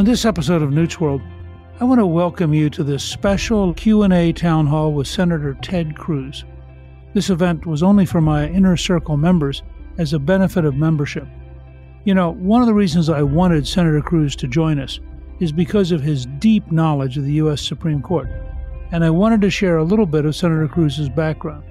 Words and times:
On 0.00 0.06
this 0.06 0.24
episode 0.24 0.62
of 0.62 0.72
Newt's 0.72 0.98
World, 0.98 1.20
I 1.78 1.84
want 1.84 1.98
to 1.98 2.06
welcome 2.06 2.54
you 2.54 2.70
to 2.70 2.82
this 2.82 3.04
special 3.04 3.74
Q&A 3.74 4.32
town 4.32 4.66
hall 4.66 4.94
with 4.94 5.06
Senator 5.06 5.52
Ted 5.60 5.94
Cruz. 5.94 6.46
This 7.12 7.28
event 7.28 7.66
was 7.66 7.82
only 7.82 8.06
for 8.06 8.22
my 8.22 8.48
inner 8.48 8.78
circle 8.78 9.18
members 9.18 9.62
as 9.98 10.14
a 10.14 10.18
benefit 10.18 10.64
of 10.64 10.74
membership. 10.74 11.28
You 12.04 12.14
know, 12.14 12.30
one 12.30 12.62
of 12.62 12.66
the 12.66 12.72
reasons 12.72 13.10
I 13.10 13.20
wanted 13.20 13.68
Senator 13.68 14.00
Cruz 14.00 14.34
to 14.36 14.48
join 14.48 14.80
us 14.80 15.00
is 15.38 15.52
because 15.52 15.92
of 15.92 16.00
his 16.00 16.24
deep 16.38 16.72
knowledge 16.72 17.18
of 17.18 17.24
the 17.24 17.34
U.S. 17.34 17.60
Supreme 17.60 18.00
Court, 18.00 18.30
and 18.92 19.04
I 19.04 19.10
wanted 19.10 19.42
to 19.42 19.50
share 19.50 19.76
a 19.76 19.84
little 19.84 20.06
bit 20.06 20.24
of 20.24 20.34
Senator 20.34 20.66
Cruz's 20.66 21.10
background. 21.10 21.64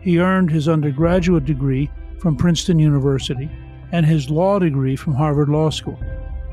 He 0.00 0.20
earned 0.20 0.48
his 0.48 0.68
undergraduate 0.68 1.44
degree 1.44 1.90
from 2.20 2.36
Princeton 2.36 2.78
University 2.78 3.50
and 3.90 4.06
his 4.06 4.30
law 4.30 4.60
degree 4.60 4.94
from 4.94 5.14
Harvard 5.14 5.48
Law 5.48 5.70
School. 5.70 5.98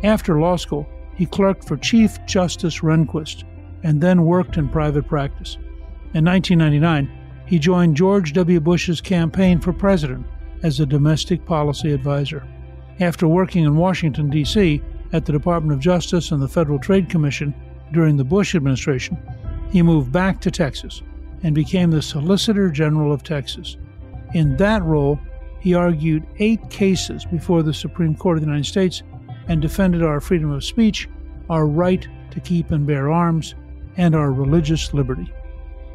After 0.03 0.39
law 0.39 0.55
school, 0.55 0.87
he 1.21 1.27
clerked 1.27 1.67
for 1.67 1.77
Chief 1.77 2.17
Justice 2.25 2.79
Rehnquist 2.79 3.43
and 3.83 4.01
then 4.01 4.25
worked 4.25 4.57
in 4.57 4.67
private 4.67 5.07
practice. 5.07 5.53
In 6.15 6.25
1999, 6.25 7.11
he 7.45 7.59
joined 7.59 7.95
George 7.95 8.33
W. 8.33 8.59
Bush's 8.59 8.99
campaign 8.99 9.59
for 9.59 9.71
president 9.71 10.25
as 10.63 10.79
a 10.79 10.85
domestic 10.87 11.45
policy 11.45 11.91
advisor. 11.91 12.43
After 12.99 13.27
working 13.27 13.65
in 13.65 13.77
Washington, 13.77 14.31
D.C., 14.31 14.81
at 15.13 15.23
the 15.23 15.31
Department 15.31 15.73
of 15.73 15.79
Justice 15.79 16.31
and 16.31 16.41
the 16.41 16.47
Federal 16.47 16.79
Trade 16.79 17.07
Commission 17.07 17.53
during 17.93 18.17
the 18.17 18.23
Bush 18.23 18.55
administration, 18.55 19.15
he 19.71 19.83
moved 19.83 20.11
back 20.11 20.41
to 20.41 20.49
Texas 20.49 21.03
and 21.43 21.53
became 21.53 21.91
the 21.91 22.01
Solicitor 22.01 22.71
General 22.71 23.13
of 23.13 23.21
Texas. 23.21 23.77
In 24.33 24.57
that 24.57 24.81
role, 24.81 25.19
he 25.59 25.75
argued 25.75 26.25
eight 26.39 26.67
cases 26.71 27.25
before 27.25 27.61
the 27.61 27.75
Supreme 27.75 28.15
Court 28.15 28.37
of 28.37 28.41
the 28.41 28.47
United 28.47 28.65
States 28.65 29.03
and 29.47 29.61
defended 29.61 30.03
our 30.03 30.19
freedom 30.19 30.51
of 30.51 30.63
speech, 30.63 31.09
our 31.49 31.67
right 31.67 32.07
to 32.31 32.39
keep 32.39 32.71
and 32.71 32.87
bear 32.87 33.11
arms, 33.11 33.55
and 33.97 34.15
our 34.15 34.31
religious 34.31 34.93
liberty. 34.93 35.31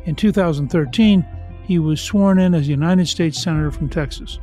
In 0.04 0.14
2013, 0.14 1.26
he 1.64 1.78
was 1.78 2.00
sworn 2.00 2.38
in 2.38 2.54
as 2.54 2.68
United 2.68 3.08
States 3.08 3.42
Senator 3.42 3.70
from 3.70 3.88
Texas. 3.88 4.38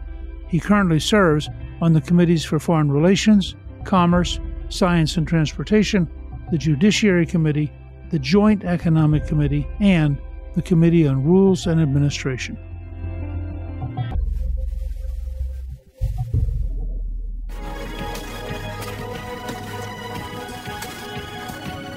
He 0.48 0.60
currently 0.60 1.00
serves 1.00 1.50
on 1.82 1.94
the 1.94 2.02
Committees 2.02 2.44
for 2.44 2.60
Foreign 2.60 2.92
Relations, 2.92 3.56
Commerce, 3.86 4.40
Science 4.70 5.18
and 5.18 5.28
Transportation, 5.28 6.10
the 6.52 6.58
Judiciary 6.58 7.26
Committee, 7.26 7.72
the 8.10 8.20
Joint 8.20 8.64
Economic 8.64 9.26
Committee, 9.26 9.68
and 9.80 10.18
the 10.56 10.62
Committee 10.62 11.08
on 11.08 11.24
Rules 11.24 11.66
and 11.66 11.82
Administration. 11.82 12.58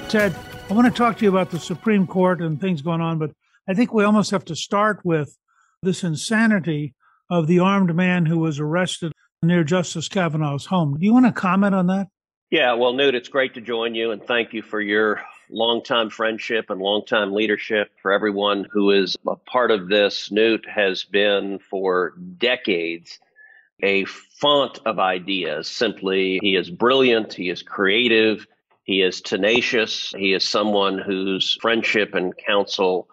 Ted, 0.09 0.33
I 0.69 0.73
want 0.73 0.87
to 0.87 0.97
talk 0.97 1.17
to 1.17 1.25
you 1.25 1.29
about 1.29 1.51
the 1.51 1.59
Supreme 1.59 2.07
Court 2.07 2.39
and 2.39 2.61
things 2.61 2.81
going 2.81 3.01
on, 3.01 3.19
but 3.19 3.31
I 3.67 3.73
think 3.73 3.93
we 3.93 4.05
almost 4.05 4.31
have 4.31 4.45
to 4.45 4.55
start 4.55 5.01
with 5.03 5.37
this 5.83 6.01
insanity 6.01 6.93
of 7.29 7.47
the 7.47 7.59
armed 7.59 7.93
man 7.93 8.25
who 8.25 8.39
was 8.39 8.57
arrested 8.57 9.11
near 9.43 9.65
Justice 9.65 10.07
Kavanaugh's 10.07 10.65
home. 10.65 10.97
Do 10.97 11.05
you 11.05 11.11
want 11.11 11.25
to 11.25 11.33
comment 11.33 11.75
on 11.75 11.87
that? 11.87 12.07
Yeah, 12.49 12.73
well, 12.75 12.93
Newt, 12.93 13.15
it's 13.15 13.27
great 13.27 13.55
to 13.55 13.61
join 13.61 13.95
you, 13.95 14.11
and 14.11 14.23
thank 14.23 14.53
you 14.53 14.61
for 14.61 14.79
your 14.79 15.21
longtime 15.49 16.09
friendship 16.09 16.69
and 16.69 16.79
longtime 16.79 17.33
leadership. 17.33 17.91
For 18.01 18.13
everyone 18.13 18.65
who 18.71 18.91
is 18.91 19.17
a 19.27 19.35
part 19.35 19.71
of 19.71 19.89
this, 19.89 20.31
Newt 20.31 20.65
has 20.69 21.03
been 21.03 21.59
for 21.59 22.13
decades 22.37 23.19
a 23.83 24.05
font 24.05 24.79
of 24.85 24.99
ideas. 24.99 25.67
Simply, 25.67 26.39
he 26.41 26.55
is 26.55 26.69
brilliant, 26.69 27.33
he 27.33 27.49
is 27.49 27.61
creative, 27.61 28.47
he 28.87 29.01
is 29.01 29.19
tenacious. 29.19 30.13
He 30.17 30.33
is 30.33 30.47
someone 30.47 30.97
whose 30.97 31.57
friendship 31.61 32.15
and 32.15 32.33
counsel 32.37 33.09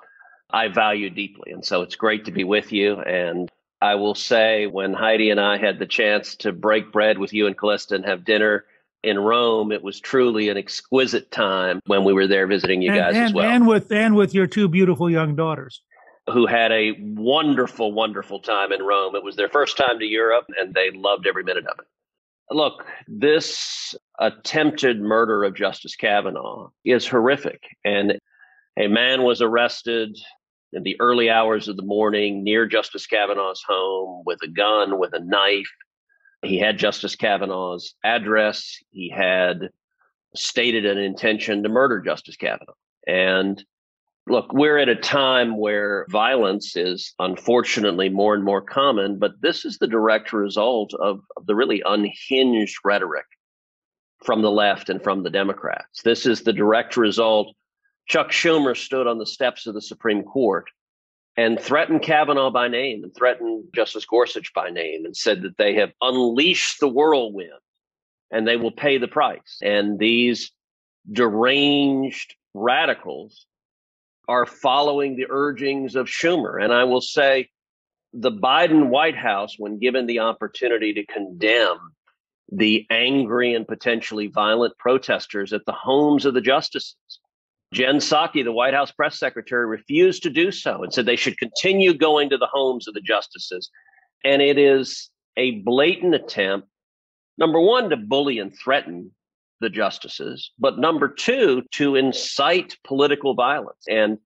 I 0.49 0.69
value 0.69 1.11
deeply. 1.11 1.51
And 1.51 1.65
so 1.65 1.83
it's 1.83 1.97
great 1.97 2.25
to 2.27 2.31
be 2.31 2.45
with 2.45 2.73
you. 2.73 3.01
And 3.01 3.51
I 3.83 3.97
will 3.97 4.15
say, 4.15 4.67
when 4.67 4.95
Heidi 4.95 5.31
and 5.31 5.41
I 5.41 5.59
had 5.59 5.81
the 5.81 5.87
chance 5.87 6.37
to 6.37 6.53
break 6.53 6.93
bread 6.93 7.19
with 7.19 7.33
you 7.33 7.49
and 7.49 7.59
Callista 7.59 7.97
and 7.97 8.05
have 8.05 8.25
dinner 8.25 8.65
in 9.03 9.19
Rome, 9.19 9.73
it 9.73 9.83
was 9.83 9.99
truly 9.99 10.49
an 10.49 10.57
exquisite 10.57 11.33
time 11.33 11.81
when 11.87 12.05
we 12.05 12.13
were 12.13 12.29
there 12.29 12.47
visiting 12.47 12.81
you 12.81 12.93
and, 12.93 13.01
guys 13.01 13.17
and, 13.17 13.25
as 13.25 13.33
well. 13.35 13.51
And 13.51 13.67
with 13.67 13.91
and 13.91 14.15
with 14.15 14.33
your 14.33 14.47
two 14.47 14.69
beautiful 14.69 15.11
young 15.11 15.35
daughters. 15.35 15.83
Who 16.33 16.47
had 16.47 16.71
a 16.71 16.93
wonderful, 17.01 17.93
wonderful 17.93 18.39
time 18.39 18.71
in 18.71 18.81
Rome. 18.81 19.17
It 19.17 19.25
was 19.25 19.35
their 19.35 19.49
first 19.49 19.77
time 19.77 19.99
to 19.99 20.07
Europe 20.07 20.47
and 20.57 20.73
they 20.73 20.93
loved 20.93 21.27
every 21.27 21.43
minute 21.43 21.67
of 21.67 21.81
it. 21.81 21.87
Look, 22.51 22.85
this 23.09 23.95
attempted 24.19 25.01
murder 25.01 25.45
of 25.45 25.55
Justice 25.55 25.97
Kavanaugh 25.97 26.69
is 26.85 27.07
horrific. 27.07 27.63
And 27.85 28.19
a 28.79 28.89
man 28.89 29.23
was 29.23 29.41
arrested 29.41 30.17
in 30.73 30.83
the 30.83 30.97
early 31.01 31.31
hours 31.31 31.69
of 31.69 31.77
the 31.77 31.85
morning 31.85 32.45
near 32.45 32.67
Justice 32.67 33.07
Kavanaugh's 33.07 33.63
home 33.67 34.23
with 34.27 34.39
a 34.43 34.49
gun, 34.49 34.99
with 34.99 35.15
a 35.15 35.21
knife. 35.21 35.71
He 36.43 36.59
had 36.59 36.79
Justice 36.79 37.17
Kavanaugh's 37.17 37.95
address. 38.05 38.77
He 38.91 39.09
had 39.09 39.71
stated 40.35 40.85
an 40.85 40.99
intention 40.99 41.63
to 41.63 41.69
murder 41.69 42.01
Justice 42.01 42.37
Kavanaugh. 42.37 42.75
And 43.07 43.65
Look, 44.27 44.55
we're 44.55 44.79
at 44.79 44.89
a 44.89 44.97
time 44.97 45.59
where 45.59 46.07
violence 46.09 46.77
is 46.77 47.13
unfortunately 47.19 48.09
more 48.09 48.35
and 48.35 48.43
more 48.43 48.63
common, 48.63 49.19
but 49.19 49.33
this 49.43 49.67
is 49.67 49.77
the 49.77 49.87
direct 49.87 50.33
result 50.33 50.95
of, 50.95 51.21
of, 51.37 51.47
the 51.47 51.55
really 51.55 51.83
unhinged 51.85 52.79
rhetoric 52.85 53.27
from 54.25 54.41
the 54.41 54.51
left 54.51 54.89
and 54.89 55.03
from 55.03 55.23
the 55.23 55.31
Democrats. 55.31 56.03
This 56.03 56.25
is 56.25 56.43
the 56.43 56.55
direct 56.55 56.97
result. 56.97 57.55
Chuck 58.09 58.31
Schumer 58.31 58.75
stood 58.75 59.07
on 59.07 59.19
the 59.19 59.27
steps 59.27 59.67
of 59.67 59.75
the 59.75 59.83
Supreme 59.83 60.23
Court 60.23 60.71
and 61.37 61.61
threatened 61.61 62.01
Kavanaugh 62.01 62.51
by 62.51 62.69
name 62.69 63.05
and 63.05 63.15
threatened 63.15 63.65
Justice 63.75 64.07
Gorsuch 64.07 64.55
by 64.55 64.71
name 64.71 65.05
and 65.05 65.15
said 65.15 65.43
that 65.43 65.59
they 65.59 65.75
have 65.75 65.93
unleashed 66.01 66.81
the 66.81 66.89
whirlwind 66.89 67.51
and 68.31 68.49
they 68.49 68.57
will 68.57 68.73
pay 68.73 68.97
the 68.97 69.09
price. 69.09 69.59
And 69.63 69.99
these 69.99 70.51
deranged 71.13 72.35
radicals 72.55 73.47
are 74.29 74.47
following 74.47 75.17
the 75.17 75.27
urgings 75.29 75.97
of 75.97 76.07
Schumer. 76.07 76.63
And 76.63 76.73
I 76.73 76.85
will 76.85 77.01
say 77.01 77.51
the 78.13 78.33
Biden 78.33 78.89
White 78.89 79.17
House, 79.17 79.57
when 79.59 79.79
given 79.79 80.07
the 80.07 80.21
opportunity 80.21 80.95
to 80.95 81.07
condemn 81.07 81.79
the 82.51 82.87
angry 82.91 83.55
and 83.55 83.67
potentially 83.67 84.29
violent 84.29 84.77
protesters 84.79 85.53
at 85.53 85.65
the 85.67 85.73
homes 85.73 86.25
of 86.25 86.35
the 86.35 86.41
justices, 86.41 86.97
Jen 87.73 87.97
Psaki, 87.97 88.45
the 88.45 88.53
White 88.53 88.75
House 88.75 88.93
press 88.93 89.19
secretary, 89.19 89.67
refused 89.67 90.23
to 90.23 90.31
do 90.31 90.53
so 90.53 90.83
and 90.83 90.93
said 90.93 91.07
they 91.07 91.17
should 91.17 91.39
continue 91.39 91.93
going 91.93 92.31
to 92.31 92.39
the 92.39 92.49
homes 92.53 92.87
of 92.87 92.95
the 92.95 93.01
justices. 93.01 93.69
And 94.23 94.41
it 94.41 94.59
is 94.59 95.11
a 95.37 95.63
blatant 95.63 96.15
attempt, 96.15 96.69
number 97.37 97.61
one, 97.61 97.91
to 97.91 97.97
bully 97.97 98.39
and 98.39 98.57
threaten 98.57 99.11
the 99.61 99.71
justices, 99.71 100.53
but 100.59 100.79
number 100.79 101.09
two, 101.09 101.63
to 101.73 101.97
incite 101.97 102.77
political 102.85 103.35
violence. 103.35 103.85
And 103.89 104.19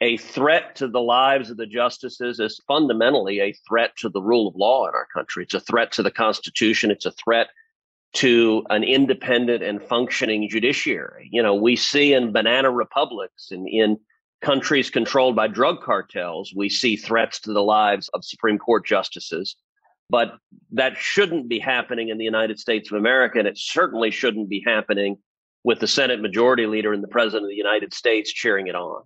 a 0.00 0.16
threat 0.16 0.76
to 0.76 0.88
the 0.88 1.00
lives 1.00 1.50
of 1.50 1.56
the 1.56 1.66
justices 1.66 2.40
is 2.40 2.60
fundamentally 2.66 3.40
a 3.40 3.54
threat 3.68 3.92
to 3.98 4.08
the 4.08 4.20
rule 4.20 4.48
of 4.48 4.56
law 4.56 4.88
in 4.88 4.94
our 4.94 5.06
country. 5.14 5.44
It's 5.44 5.54
a 5.54 5.60
threat 5.60 5.92
to 5.92 6.02
the 6.02 6.10
Constitution. 6.10 6.90
It's 6.90 7.06
a 7.06 7.12
threat 7.12 7.48
to 8.14 8.64
an 8.70 8.84
independent 8.84 9.62
and 9.62 9.82
functioning 9.82 10.48
judiciary. 10.48 11.28
You 11.32 11.42
know, 11.42 11.54
we 11.54 11.76
see 11.76 12.12
in 12.12 12.32
banana 12.32 12.70
republics 12.70 13.48
and 13.50 13.68
in 13.68 13.98
countries 14.40 14.90
controlled 14.90 15.34
by 15.34 15.48
drug 15.48 15.80
cartels, 15.82 16.52
we 16.54 16.68
see 16.68 16.96
threats 16.96 17.40
to 17.40 17.52
the 17.52 17.62
lives 17.62 18.08
of 18.14 18.24
Supreme 18.24 18.58
Court 18.58 18.86
justices. 18.86 19.56
But 20.14 20.38
that 20.70 20.96
shouldn't 20.96 21.48
be 21.48 21.58
happening 21.58 22.08
in 22.08 22.18
the 22.18 22.24
United 22.24 22.60
States 22.60 22.88
of 22.88 22.96
America, 22.96 23.40
and 23.40 23.48
it 23.48 23.58
certainly 23.58 24.12
shouldn't 24.12 24.48
be 24.48 24.62
happening 24.64 25.16
with 25.64 25.80
the 25.80 25.88
Senate 25.88 26.20
Majority 26.20 26.66
Leader 26.66 26.92
and 26.92 27.02
the 27.02 27.08
President 27.08 27.42
of 27.42 27.48
the 27.48 27.56
United 27.56 27.92
States 27.92 28.32
cheering 28.32 28.68
it 28.68 28.76
on. 28.76 29.02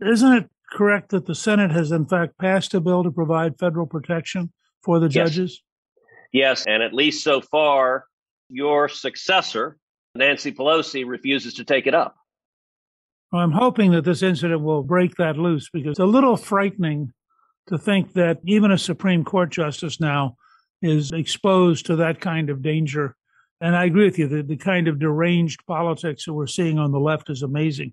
Isn't 0.00 0.32
it 0.32 0.50
correct 0.72 1.10
that 1.10 1.26
the 1.26 1.34
Senate 1.36 1.70
has, 1.70 1.92
in 1.92 2.06
fact, 2.06 2.38
passed 2.38 2.74
a 2.74 2.80
bill 2.80 3.04
to 3.04 3.12
provide 3.12 3.56
federal 3.56 3.86
protection 3.86 4.52
for 4.82 4.98
the 4.98 5.08
judges? 5.08 5.62
Yes, 6.32 6.64
yes 6.64 6.66
and 6.66 6.82
at 6.82 6.92
least 6.92 7.22
so 7.22 7.40
far, 7.40 8.06
your 8.48 8.88
successor, 8.88 9.78
Nancy 10.16 10.50
Pelosi, 10.50 11.06
refuses 11.06 11.54
to 11.54 11.62
take 11.62 11.86
it 11.86 11.94
up. 11.94 12.16
Well, 13.30 13.42
I'm 13.42 13.52
hoping 13.52 13.92
that 13.92 14.04
this 14.04 14.24
incident 14.24 14.62
will 14.62 14.82
break 14.82 15.14
that 15.18 15.36
loose 15.36 15.70
because 15.72 15.90
it's 15.90 15.98
a 16.00 16.04
little 16.04 16.36
frightening 16.36 17.12
to 17.68 17.78
think 17.78 18.12
that 18.14 18.38
even 18.44 18.70
a 18.70 18.78
Supreme 18.78 19.24
Court 19.24 19.50
justice 19.50 20.00
now 20.00 20.36
is 20.80 21.12
exposed 21.12 21.86
to 21.86 21.96
that 21.96 22.20
kind 22.20 22.50
of 22.50 22.62
danger. 22.62 23.16
And 23.60 23.76
I 23.76 23.84
agree 23.84 24.04
with 24.04 24.18
you, 24.18 24.26
that 24.28 24.48
the 24.48 24.56
kind 24.56 24.88
of 24.88 24.98
deranged 24.98 25.64
politics 25.66 26.24
that 26.24 26.34
we're 26.34 26.48
seeing 26.48 26.78
on 26.78 26.90
the 26.90 26.98
left 26.98 27.30
is 27.30 27.42
amazing. 27.42 27.92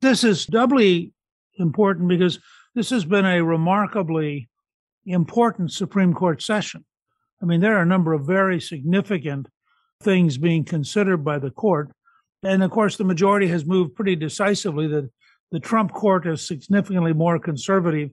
This 0.00 0.24
is 0.24 0.46
doubly 0.46 1.12
important 1.58 2.08
because 2.08 2.38
this 2.74 2.90
has 2.90 3.04
been 3.04 3.26
a 3.26 3.44
remarkably 3.44 4.48
important 5.04 5.72
Supreme 5.72 6.14
Court 6.14 6.40
session. 6.40 6.84
I 7.42 7.44
mean, 7.44 7.60
there 7.60 7.76
are 7.76 7.82
a 7.82 7.86
number 7.86 8.14
of 8.14 8.26
very 8.26 8.60
significant 8.60 9.48
things 10.02 10.38
being 10.38 10.64
considered 10.64 11.18
by 11.18 11.38
the 11.38 11.50
court. 11.50 11.90
And 12.42 12.62
of 12.62 12.70
course, 12.70 12.96
the 12.96 13.04
majority 13.04 13.48
has 13.48 13.66
moved 13.66 13.94
pretty 13.94 14.16
decisively 14.16 14.86
that 14.88 15.10
the 15.50 15.60
Trump 15.60 15.92
court 15.92 16.26
is 16.26 16.46
significantly 16.46 17.12
more 17.12 17.38
conservative 17.38 18.10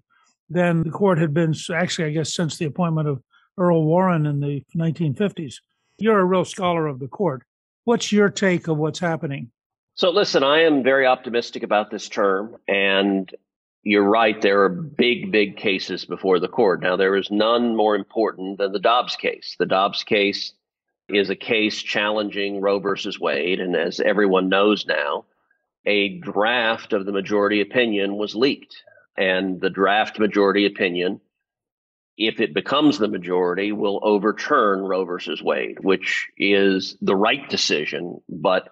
than 0.49 0.83
the 0.83 0.91
court 0.91 1.17
had 1.17 1.33
been, 1.33 1.53
actually, 1.73 2.05
I 2.05 2.11
guess, 2.11 2.33
since 2.33 2.57
the 2.57 2.65
appointment 2.65 3.07
of 3.07 3.21
Earl 3.57 3.83
Warren 3.83 4.25
in 4.25 4.39
the 4.39 4.63
1950s. 4.75 5.55
You're 5.97 6.19
a 6.19 6.25
real 6.25 6.45
scholar 6.45 6.87
of 6.87 6.99
the 6.99 7.07
court. 7.07 7.43
What's 7.83 8.11
your 8.11 8.29
take 8.29 8.67
of 8.67 8.77
what's 8.77 8.99
happening? 8.99 9.51
So, 9.95 10.09
listen, 10.09 10.43
I 10.43 10.61
am 10.61 10.81
very 10.81 11.05
optimistic 11.05 11.63
about 11.63 11.91
this 11.91 12.07
term. 12.07 12.55
And 12.67 13.33
you're 13.83 14.07
right, 14.07 14.41
there 14.41 14.63
are 14.63 14.69
big, 14.69 15.31
big 15.31 15.57
cases 15.57 16.05
before 16.05 16.39
the 16.39 16.47
court. 16.47 16.81
Now, 16.81 16.95
there 16.95 17.15
is 17.15 17.29
none 17.31 17.75
more 17.75 17.95
important 17.95 18.57
than 18.57 18.71
the 18.71 18.79
Dobbs 18.79 19.15
case. 19.15 19.55
The 19.59 19.65
Dobbs 19.65 20.03
case 20.03 20.53
is 21.09 21.29
a 21.29 21.35
case 21.35 21.81
challenging 21.81 22.61
Roe 22.61 22.79
versus 22.79 23.19
Wade. 23.19 23.59
And 23.59 23.75
as 23.75 23.99
everyone 23.99 24.47
knows 24.47 24.85
now, 24.85 25.25
a 25.85 26.19
draft 26.19 26.93
of 26.93 27.05
the 27.05 27.11
majority 27.11 27.61
opinion 27.61 28.15
was 28.15 28.35
leaked. 28.35 28.83
And 29.19 29.59
the 29.59 29.69
draft 29.69 30.17
majority 30.17 30.65
opinion, 30.65 31.19
if 32.17 32.39
it 32.39 32.53
becomes 32.53 32.97
the 32.97 33.09
majority, 33.09 33.73
will 33.73 33.99
overturn 34.01 34.79
Roe 34.79 35.03
versus 35.03 35.43
Wade, 35.43 35.77
which 35.81 36.29
is 36.37 36.95
the 37.01 37.17
right 37.17 37.47
decision, 37.49 38.21
but 38.29 38.69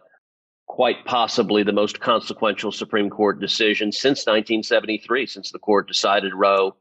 quite 0.66 1.04
possibly 1.04 1.64
the 1.64 1.74
most 1.74 2.00
consequential 2.00 2.72
Supreme 2.72 3.10
Court 3.10 3.42
decision 3.42 3.92
since 3.92 4.20
1973, 4.26 5.26
since 5.26 5.52
the 5.52 5.60
court 5.60 5.90
decided 5.90 6.34
Roe 6.34 6.78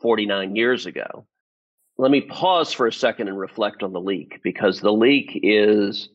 49 0.00 0.56
years 0.56 0.86
ago. 0.86 1.26
Let 1.98 2.10
me 2.10 2.22
pause 2.22 2.72
for 2.72 2.86
a 2.86 2.92
second 2.92 3.28
and 3.28 3.38
reflect 3.38 3.82
on 3.82 3.92
the 3.92 4.00
leak 4.00 4.40
because 4.42 4.80
the 4.80 4.92
leak 4.92 5.38
is 5.42 6.08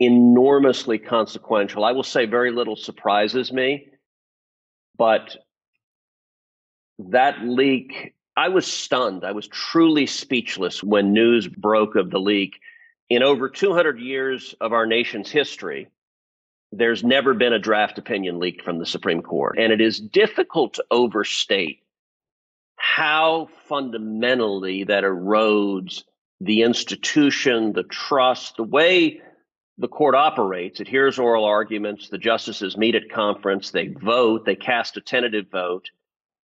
enormously 0.00 0.98
consequential. 0.98 1.84
I 1.84 1.92
will 1.92 2.04
say 2.04 2.24
very 2.24 2.52
little 2.52 2.76
surprises 2.76 3.52
me 3.52 3.88
but 4.96 5.36
that 6.98 7.42
leak, 7.42 8.14
I 8.36 8.48
was 8.48 8.66
stunned. 8.66 9.24
I 9.24 9.32
was 9.32 9.48
truly 9.48 10.06
speechless 10.06 10.82
when 10.82 11.12
news 11.12 11.48
broke 11.48 11.96
of 11.96 12.10
the 12.10 12.20
leak. 12.20 12.60
In 13.10 13.22
over 13.22 13.48
200 13.48 13.98
years 13.98 14.54
of 14.60 14.72
our 14.72 14.86
nation's 14.86 15.30
history, 15.30 15.88
there's 16.70 17.04
never 17.04 17.34
been 17.34 17.52
a 17.52 17.58
draft 17.58 17.98
opinion 17.98 18.38
leaked 18.38 18.62
from 18.62 18.78
the 18.78 18.86
Supreme 18.86 19.22
Court. 19.22 19.58
And 19.58 19.72
it 19.72 19.80
is 19.80 20.00
difficult 20.00 20.74
to 20.74 20.84
overstate 20.90 21.80
how 22.76 23.48
fundamentally 23.68 24.84
that 24.84 25.04
erodes 25.04 26.04
the 26.40 26.62
institution, 26.62 27.72
the 27.72 27.84
trust, 27.84 28.56
the 28.56 28.64
way 28.64 29.20
the 29.82 29.88
court 29.88 30.14
operates. 30.14 30.80
It 30.80 30.86
hears 30.86 31.18
oral 31.18 31.44
arguments. 31.44 32.08
The 32.08 32.16
justices 32.16 32.76
meet 32.76 32.94
at 32.94 33.10
conference. 33.10 33.72
They 33.72 33.88
vote. 33.88 34.46
They 34.46 34.54
cast 34.54 34.96
a 34.96 35.00
tentative 35.00 35.50
vote. 35.50 35.90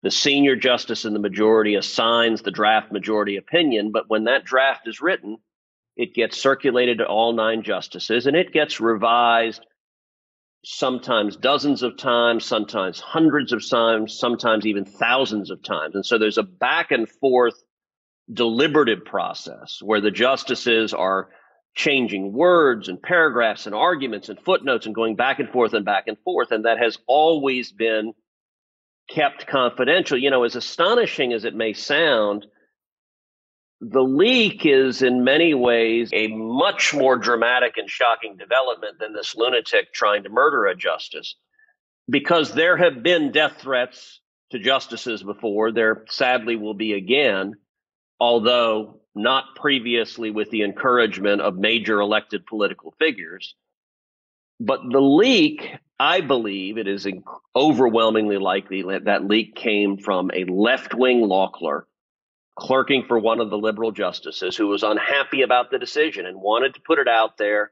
The 0.04 0.12
senior 0.12 0.56
justice 0.56 1.04
in 1.04 1.13
the 1.13 1.20
majority 1.20 1.74
assigns 1.74 2.44
the 2.44 2.52
draft 2.52 2.92
majority 2.92 3.38
opinion. 3.38 3.92
But 3.92 4.08
when 4.08 4.25
that 4.25 4.46
draft 4.46 4.88
is 4.88 5.02
written, 5.02 5.38
it 5.98 6.13
gets 6.13 6.40
circulated 6.40 7.00
to 7.00 7.08
all 7.08 7.34
nine 7.34 7.63
justices 7.63 8.28
and 8.28 8.38
it 8.38 8.54
gets 8.54 8.80
revised 8.80 9.66
sometimes 10.63 11.36
dozens 11.36 11.82
of 11.82 11.98
times, 11.98 12.46
sometimes 12.46 13.00
hundreds 13.00 13.52
of 13.52 13.68
times, 13.68 14.18
sometimes 14.18 14.68
even 14.68 14.86
thousands 14.86 15.50
of 15.50 15.63
times. 15.63 15.96
And 15.96 16.06
so 16.06 16.20
there's 16.20 16.38
a 16.38 16.44
back 16.44 16.92
and 16.92 17.10
forth 17.10 17.56
deliberative 18.32 19.04
process 19.06 19.80
where 19.82 20.02
the 20.02 20.12
justices 20.12 20.94
are 20.94 21.30
changing 21.75 22.34
words 22.34 22.88
and 22.88 23.01
paragraphs 23.01 23.65
and 23.65 23.74
arguments 23.74 24.30
and 24.30 24.39
footnotes 24.39 24.86
and 24.86 24.94
going 24.94 25.15
back 25.15 25.39
and 25.39 25.50
forth 25.50 25.74
and 25.74 25.86
back 25.86 26.08
and 26.08 26.18
forth. 26.24 26.51
And 26.51 26.65
that 26.65 26.77
has 26.77 26.98
always 27.08 27.72
been 27.72 28.13
kept 29.10 29.48
confidential. 29.48 30.18
You 30.18 30.30
know, 30.30 30.44
as 30.44 30.56
astonishing 30.56 31.34
as 31.34 31.46
it 31.46 31.56
may 31.56 31.74
sound, 31.74 32.46
the 33.82 34.03
leak 34.03 34.65
is 34.65 35.01
in 35.01 35.24
many 35.24 35.53
ways 35.53 36.10
a 36.13 36.27
much 36.27 36.94
more 36.94 37.18
dramatic 37.18 37.77
and 37.77 37.89
shocking 37.89 38.38
development 38.38 39.00
than 39.00 39.13
this 39.13 39.36
lunatic 39.36 39.94
trying 39.94 40.24
to 40.24 40.30
murder 40.30 40.68
a 40.68 40.75
justice 40.75 41.36
because 42.10 42.53
there 42.53 42.77
have 42.77 43.03
been 43.03 43.32
death 43.32 43.58
threats 43.60 44.22
to 44.51 44.60
justices 44.60 45.24
before. 45.24 45.72
There 45.72 46.06
sadly 46.10 46.56
will 46.56 46.75
be 46.75 46.94
again, 46.94 47.56
although 48.20 49.01
not 49.15 49.55
previously 49.55 50.32
with 50.32 50.50
the 50.50 50.63
encouragement 50.63 51.41
of 51.41 51.55
major 51.58 52.00
elected 52.00 52.46
political 52.46 52.91
figures. 53.00 53.55
But 54.60 54.82
the 54.89 55.01
leak, 55.01 55.70
I 56.00 56.22
believe 56.22 56.77
it 56.77 56.88
is 56.88 57.08
overwhelmingly 57.55 58.38
likely 58.38 58.84
that 58.84 59.05
that 59.05 59.25
leak 59.25 59.55
came 59.55 59.98
from 59.98 60.32
a 60.34 60.46
left 60.46 60.93
wing 60.93 61.22
law 61.22 61.50
clerk 61.50 61.88
clerking 62.55 63.03
for 63.08 63.17
one 63.17 63.39
of 63.39 63.50
the 63.50 63.58
liberal 63.58 63.91
justices 63.91 64.55
who 64.55 64.67
was 64.67 64.84
unhappy 64.84 65.41
about 65.41 65.72
the 65.72 65.79
decision 65.79 66.25
and 66.25 66.39
wanted 66.39 66.75
to 66.75 66.82
put 66.82 67.00
it 67.00 67.08
out 67.08 67.38
there 67.38 67.72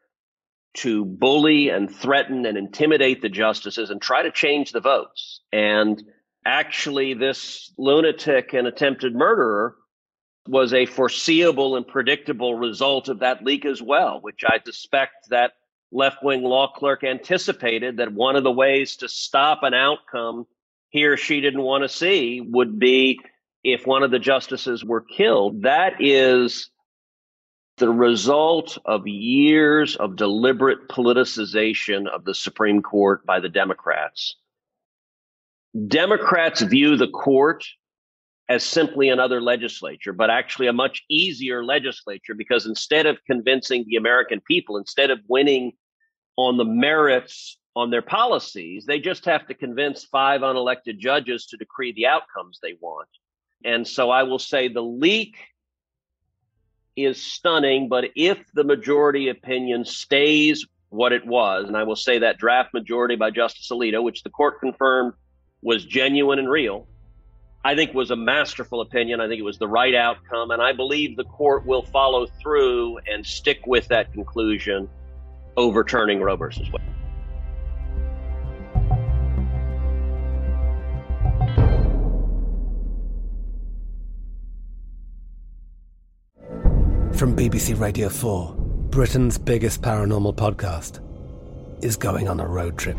to 0.74 1.06
bully 1.06 1.70
and 1.70 1.94
threaten 1.94 2.46
and 2.46 2.58
intimidate 2.58 3.22
the 3.22 3.30
justices 3.30 3.90
and 3.90 4.02
try 4.02 4.24
to 4.24 4.32
change 4.32 4.72
the 4.72 4.80
votes. 4.80 5.42
And 5.52 6.02
actually, 6.46 7.14
this 7.14 7.74
lunatic 7.78 8.54
and 8.54 8.68
attempted 8.68 9.14
murderer 9.14 9.76
was 10.48 10.74
a 10.74 10.86
foreseeable 10.86 11.76
and 11.76 11.88
predictable 11.88 12.56
result 12.56 13.10
of 13.10 13.20
that 13.20 13.44
leak 13.44 13.66
as 13.66 13.82
well, 13.82 14.20
which 14.22 14.44
I 14.46 14.60
suspect 14.64 15.30
that 15.30 15.54
left 15.92 16.24
wing 16.24 16.44
law 16.44 16.72
clerk 16.72 17.04
anticipated 17.04 17.98
that 17.98 18.14
one 18.14 18.36
of 18.36 18.44
the 18.44 18.52
ways 18.52 18.96
to 18.98 19.10
stop 19.10 19.64
an 19.64 19.74
outcome 19.74 20.48
he 20.90 21.06
or 21.06 21.18
she 21.18 21.42
didn't 21.42 21.62
want 21.62 21.84
to 21.84 21.90
see 21.90 22.42
would 22.42 22.78
be 22.78 23.20
if 23.64 23.88
one 23.88 24.04
of 24.04 24.12
the 24.12 24.20
justices 24.20 24.84
were 24.84 25.02
killed. 25.02 25.64
That 25.64 25.94
is 26.00 26.70
the 27.78 27.90
result 27.90 28.78
of 28.86 29.08
years 29.08 29.96
of 29.96 30.16
deliberate 30.16 30.90
politicization 30.90 32.08
of 32.08 32.26
the 32.26 32.36
Supreme 32.36 32.82
Court 32.82 33.26
by 33.26 33.40
the 33.40 33.50
Democrats. 33.50 34.36
Democrats 35.88 36.62
view 36.62 36.98
the 36.98 37.08
court 37.08 37.66
as 38.52 38.66
simply 38.66 39.08
another 39.08 39.40
legislature, 39.40 40.12
but 40.12 40.30
actually 40.30 40.68
a 40.68 40.74
much 40.74 41.04
easier 41.10 41.64
legislature 41.64 42.34
because 42.38 42.66
instead 42.66 43.06
of 43.06 43.18
convincing 43.26 43.86
the 43.88 43.96
American 43.96 44.42
people, 44.42 44.76
instead 44.76 45.10
of 45.10 45.20
winning 45.30 45.72
on 46.36 46.58
the 46.58 46.66
merits 46.66 47.58
on 47.78 47.92
their 47.92 48.02
policies, 48.02 48.84
they 48.86 49.00
just 49.00 49.24
have 49.24 49.48
to 49.48 49.54
convince 49.54 50.04
five 50.04 50.42
unelected 50.42 50.98
judges 50.98 51.46
to 51.46 51.56
decree 51.56 51.94
the 51.94 52.08
outcomes 52.08 52.60
they 52.62 52.76
want. 52.82 53.08
And 53.64 53.88
so 53.88 54.10
I 54.10 54.24
will 54.24 54.40
say 54.40 54.68
the 54.68 54.84
leak 54.84 55.38
is 56.98 57.24
stunning, 57.24 57.88
but 57.88 58.10
if 58.18 58.38
the 58.54 58.66
majority 58.66 59.30
opinion 59.30 59.86
stays 59.86 60.68
what 60.90 61.14
it 61.14 61.26
was, 61.26 61.70
and 61.70 61.78
I 61.78 61.84
will 61.84 61.96
say 61.96 62.20
that 62.20 62.38
draft 62.38 62.74
majority 62.74 63.16
by 63.16 63.32
Justice 63.32 63.70
Alito, 63.72 64.04
which 64.04 64.24
the 64.24 64.30
court 64.30 64.60
confirmed 64.60 65.14
was 65.62 65.86
genuine 65.86 66.38
and 66.38 66.50
real, 66.50 66.90
I 67.64 67.76
think 67.76 67.94
was 67.94 68.10
a 68.10 68.16
masterful 68.16 68.82
opinion. 68.82 69.22
I 69.22 69.28
think 69.28 69.40
it 69.40 69.44
was 69.44 69.60
the 69.60 69.68
right 69.68 69.94
outcome, 69.94 70.50
and 70.50 70.62
I 70.62 70.74
believe 70.74 71.16
the 71.16 71.26
court 71.26 71.64
will 71.64 71.84
follow 71.84 72.26
through 72.42 72.98
and 73.08 73.24
stick 73.24 73.68
with 73.68 73.88
that 73.90 74.12
conclusion, 74.14 74.90
overturning 75.58 76.22
Roe 76.22 76.36
versus 76.36 76.68
Wade. 76.72 76.82
From 87.16 87.36
BBC 87.36 87.80
Radio 87.80 88.10
4, 88.10 88.56
Britain's 88.90 89.38
biggest 89.38 89.84
paranormal 89.84 90.36
podcast 90.36 91.00
is 91.84 91.96
going 91.96 92.28
on 92.28 92.40
a 92.40 92.48
road 92.48 92.80
trip. 92.80 92.98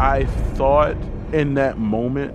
I 0.00 0.24
thought 0.54 0.96
in 1.34 1.52
that 1.54 1.76
moment, 1.76 2.34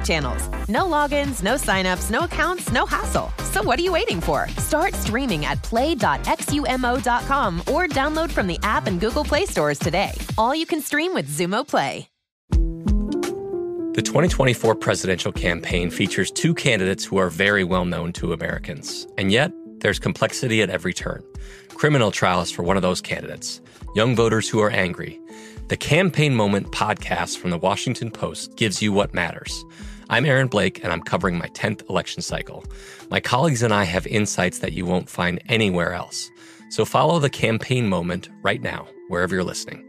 channels. 0.00 0.48
No 0.68 0.84
logins, 0.84 1.42
no 1.42 1.54
signups, 1.54 2.10
no 2.10 2.20
accounts, 2.20 2.72
no 2.72 2.86
hassle. 2.86 3.30
So 3.50 3.62
what 3.62 3.78
are 3.78 3.82
you 3.82 3.92
waiting 3.92 4.20
for? 4.20 4.48
Start 4.56 4.94
streaming 4.94 5.44
at 5.44 5.62
play.xumo.com 5.62 7.60
or 7.60 7.86
download 7.88 8.30
from 8.30 8.46
the 8.46 8.58
app 8.62 8.86
and 8.86 8.98
Google 8.98 9.24
Play 9.24 9.44
stores 9.44 9.78
today. 9.78 10.12
All 10.38 10.54
you 10.54 10.64
can 10.64 10.80
stream 10.80 11.12
with 11.12 11.28
Xumo 11.28 11.68
Play. 11.68 12.08
The 13.94 14.00
2024 14.00 14.76
presidential 14.76 15.32
campaign 15.32 15.90
features 15.90 16.30
two 16.30 16.54
candidates 16.54 17.04
who 17.04 17.18
are 17.18 17.28
very 17.28 17.62
well 17.62 17.84
known 17.84 18.10
to 18.14 18.32
Americans. 18.32 19.06
And 19.18 19.30
yet, 19.30 19.52
there's 19.80 19.98
complexity 19.98 20.62
at 20.62 20.70
every 20.70 20.94
turn. 20.94 21.22
Criminal 21.74 22.10
trials 22.10 22.50
for 22.50 22.62
one 22.62 22.76
of 22.76 22.82
those 22.82 23.02
candidates, 23.02 23.60
young 23.94 24.16
voters 24.16 24.48
who 24.48 24.60
are 24.60 24.70
angry. 24.70 25.20
The 25.72 25.78
Campaign 25.78 26.34
Moment 26.34 26.70
podcast 26.70 27.38
from 27.38 27.48
the 27.48 27.56
Washington 27.56 28.10
Post 28.10 28.56
gives 28.56 28.82
you 28.82 28.92
what 28.92 29.14
matters. 29.14 29.64
I'm 30.10 30.26
Aaron 30.26 30.48
Blake, 30.48 30.84
and 30.84 30.92
I'm 30.92 31.00
covering 31.00 31.38
my 31.38 31.46
10th 31.46 31.88
election 31.88 32.20
cycle. 32.20 32.62
My 33.08 33.20
colleagues 33.20 33.62
and 33.62 33.72
I 33.72 33.84
have 33.84 34.06
insights 34.06 34.58
that 34.58 34.74
you 34.74 34.84
won't 34.84 35.08
find 35.08 35.40
anywhere 35.48 35.94
else. 35.94 36.30
So 36.68 36.84
follow 36.84 37.18
the 37.20 37.30
Campaign 37.30 37.88
Moment 37.88 38.28
right 38.42 38.60
now, 38.60 38.86
wherever 39.08 39.34
you're 39.34 39.44
listening. 39.44 39.82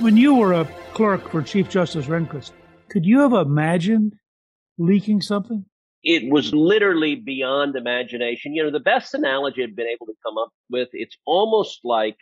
When 0.00 0.18
you 0.18 0.34
were 0.34 0.52
a 0.52 0.66
clerk 0.92 1.30
for 1.30 1.40
Chief 1.40 1.70
Justice 1.70 2.04
Rehnquist, 2.04 2.52
could 2.90 3.06
you 3.06 3.20
have 3.20 3.32
imagined 3.32 4.16
leaking 4.76 5.22
something? 5.22 5.64
It 6.02 6.30
was 6.30 6.52
literally 6.54 7.14
beyond 7.14 7.76
imagination. 7.76 8.54
You 8.54 8.64
know, 8.64 8.70
the 8.70 8.80
best 8.80 9.14
analogy 9.14 9.62
I've 9.62 9.76
been 9.76 9.86
able 9.86 10.06
to 10.06 10.14
come 10.24 10.38
up 10.38 10.50
with, 10.70 10.88
it's 10.92 11.16
almost 11.26 11.80
like 11.84 12.16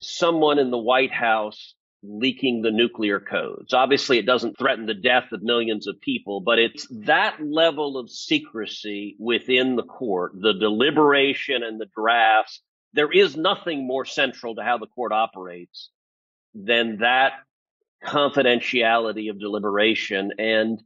someone 0.00 0.58
in 0.58 0.70
the 0.70 0.78
White 0.78 1.12
House 1.12 1.74
leaking 2.02 2.62
the 2.62 2.70
nuclear 2.70 3.18
codes. 3.18 3.72
Obviously, 3.72 4.18
it 4.18 4.26
doesn't 4.26 4.58
threaten 4.58 4.86
the 4.86 4.94
death 4.94 5.32
of 5.32 5.42
millions 5.42 5.86
of 5.86 6.00
people, 6.00 6.40
but 6.40 6.58
it's 6.58 6.86
that 6.90 7.38
level 7.42 7.98
of 7.98 8.10
secrecy 8.10 9.16
within 9.18 9.76
the 9.76 9.82
court, 9.82 10.32
the 10.34 10.52
deliberation 10.52 11.62
and 11.62 11.80
the 11.80 11.88
drafts. 11.96 12.60
There 12.92 13.10
is 13.10 13.36
nothing 13.36 13.86
more 13.86 14.04
central 14.04 14.54
to 14.54 14.62
how 14.62 14.78
the 14.78 14.86
court 14.86 15.12
operates 15.12 15.90
than 16.54 16.98
that 16.98 17.32
confidentiality 18.04 19.30
of 19.30 19.40
deliberation. 19.40 20.32
And 20.38 20.80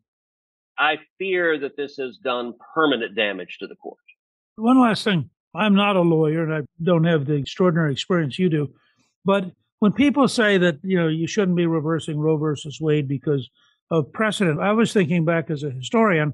I 0.81 0.99
fear 1.19 1.59
that 1.59 1.77
this 1.77 1.97
has 1.99 2.17
done 2.17 2.55
permanent 2.75 3.15
damage 3.15 3.59
to 3.61 3.67
the 3.67 3.77
court. 3.77 3.99
One 4.57 4.81
last 4.81 5.05
thing. 5.05 5.29
I'm 5.55 5.75
not 5.75 5.97
a 5.97 6.01
lawyer 6.01 6.43
and 6.43 6.55
I 6.55 6.63
don't 6.83 7.05
have 7.05 7.27
the 7.27 7.35
extraordinary 7.35 7.93
experience 7.93 8.39
you 8.39 8.49
do. 8.49 8.73
But 9.25 9.51
when 9.81 9.93
people 9.93 10.27
say 10.27 10.57
that, 10.59 10.79
you 10.83 10.97
know, 10.97 11.09
you 11.09 11.27
shouldn't 11.27 11.57
be 11.57 11.67
reversing 11.67 12.19
Roe 12.19 12.39
versus 12.39 12.81
Wade 12.81 13.09
because 13.09 13.51
of 13.91 14.11
precedent, 14.13 14.61
I 14.61 14.73
was 14.73 14.93
thinking 14.93 15.25
back 15.25 15.51
as 15.51 15.65
a 15.65 15.71
historian, 15.71 16.33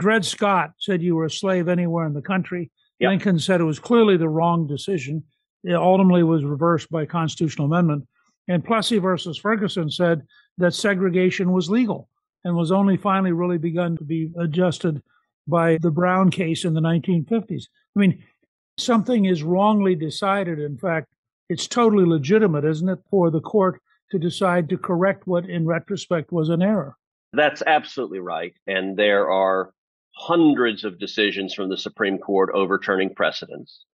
Dred 0.00 0.24
Scott 0.24 0.72
said 0.78 1.02
you 1.02 1.14
were 1.16 1.26
a 1.26 1.30
slave 1.30 1.68
anywhere 1.68 2.06
in 2.06 2.14
the 2.14 2.22
country. 2.22 2.70
Yep. 3.00 3.08
Lincoln 3.10 3.38
said 3.38 3.60
it 3.60 3.64
was 3.64 3.78
clearly 3.78 4.16
the 4.16 4.28
wrong 4.28 4.66
decision. 4.66 5.22
It 5.64 5.74
ultimately 5.74 6.22
was 6.22 6.44
reversed 6.44 6.90
by 6.90 7.04
constitutional 7.04 7.66
amendment. 7.66 8.06
And 8.48 8.64
Plessy 8.64 8.98
versus 8.98 9.36
Ferguson 9.36 9.90
said 9.90 10.22
that 10.58 10.74
segregation 10.74 11.52
was 11.52 11.68
legal 11.68 12.08
and 12.44 12.56
was 12.56 12.72
only 12.72 12.96
finally 12.96 13.32
really 13.32 13.58
begun 13.58 13.96
to 13.96 14.04
be 14.04 14.30
adjusted 14.38 15.02
by 15.46 15.78
the 15.80 15.90
Brown 15.90 16.30
case 16.30 16.64
in 16.64 16.74
the 16.74 16.80
1950s. 16.80 17.64
I 17.96 18.00
mean, 18.00 18.22
something 18.78 19.24
is 19.24 19.42
wrongly 19.42 19.94
decided. 19.94 20.58
In 20.58 20.78
fact, 20.78 21.08
it's 21.48 21.66
totally 21.66 22.04
legitimate, 22.04 22.64
isn't 22.64 22.88
it, 22.88 23.00
for 23.10 23.30
the 23.30 23.40
court 23.40 23.80
to 24.10 24.18
decide 24.18 24.68
to 24.68 24.78
correct 24.78 25.26
what 25.26 25.48
in 25.48 25.66
retrospect 25.66 26.32
was 26.32 26.48
an 26.48 26.62
error? 26.62 26.96
That's 27.32 27.62
absolutely 27.66 28.20
right. 28.20 28.52
And 28.66 28.96
there 28.96 29.30
are 29.30 29.72
hundreds 30.14 30.84
of 30.84 30.98
decisions 30.98 31.54
from 31.54 31.70
the 31.70 31.76
Supreme 31.76 32.18
Court 32.18 32.50
overturning 32.54 33.14
precedents. 33.14 33.84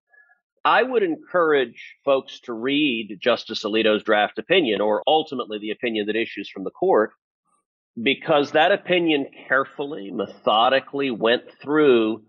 I 0.64 0.82
would 0.82 1.04
encourage 1.04 1.94
folks 2.04 2.40
to 2.40 2.52
read 2.52 3.18
Justice 3.20 3.64
Alito's 3.64 4.02
draft 4.02 4.38
opinion, 4.38 4.80
or 4.80 5.02
ultimately 5.06 5.58
the 5.58 5.70
opinion 5.70 6.06
that 6.06 6.16
issues 6.16 6.50
from 6.50 6.64
the 6.64 6.70
court, 6.70 7.12
because 8.02 8.52
that 8.52 8.72
opinion 8.72 9.26
carefully, 9.48 10.10
methodically 10.10 11.10
went 11.10 11.42
through 11.60 12.22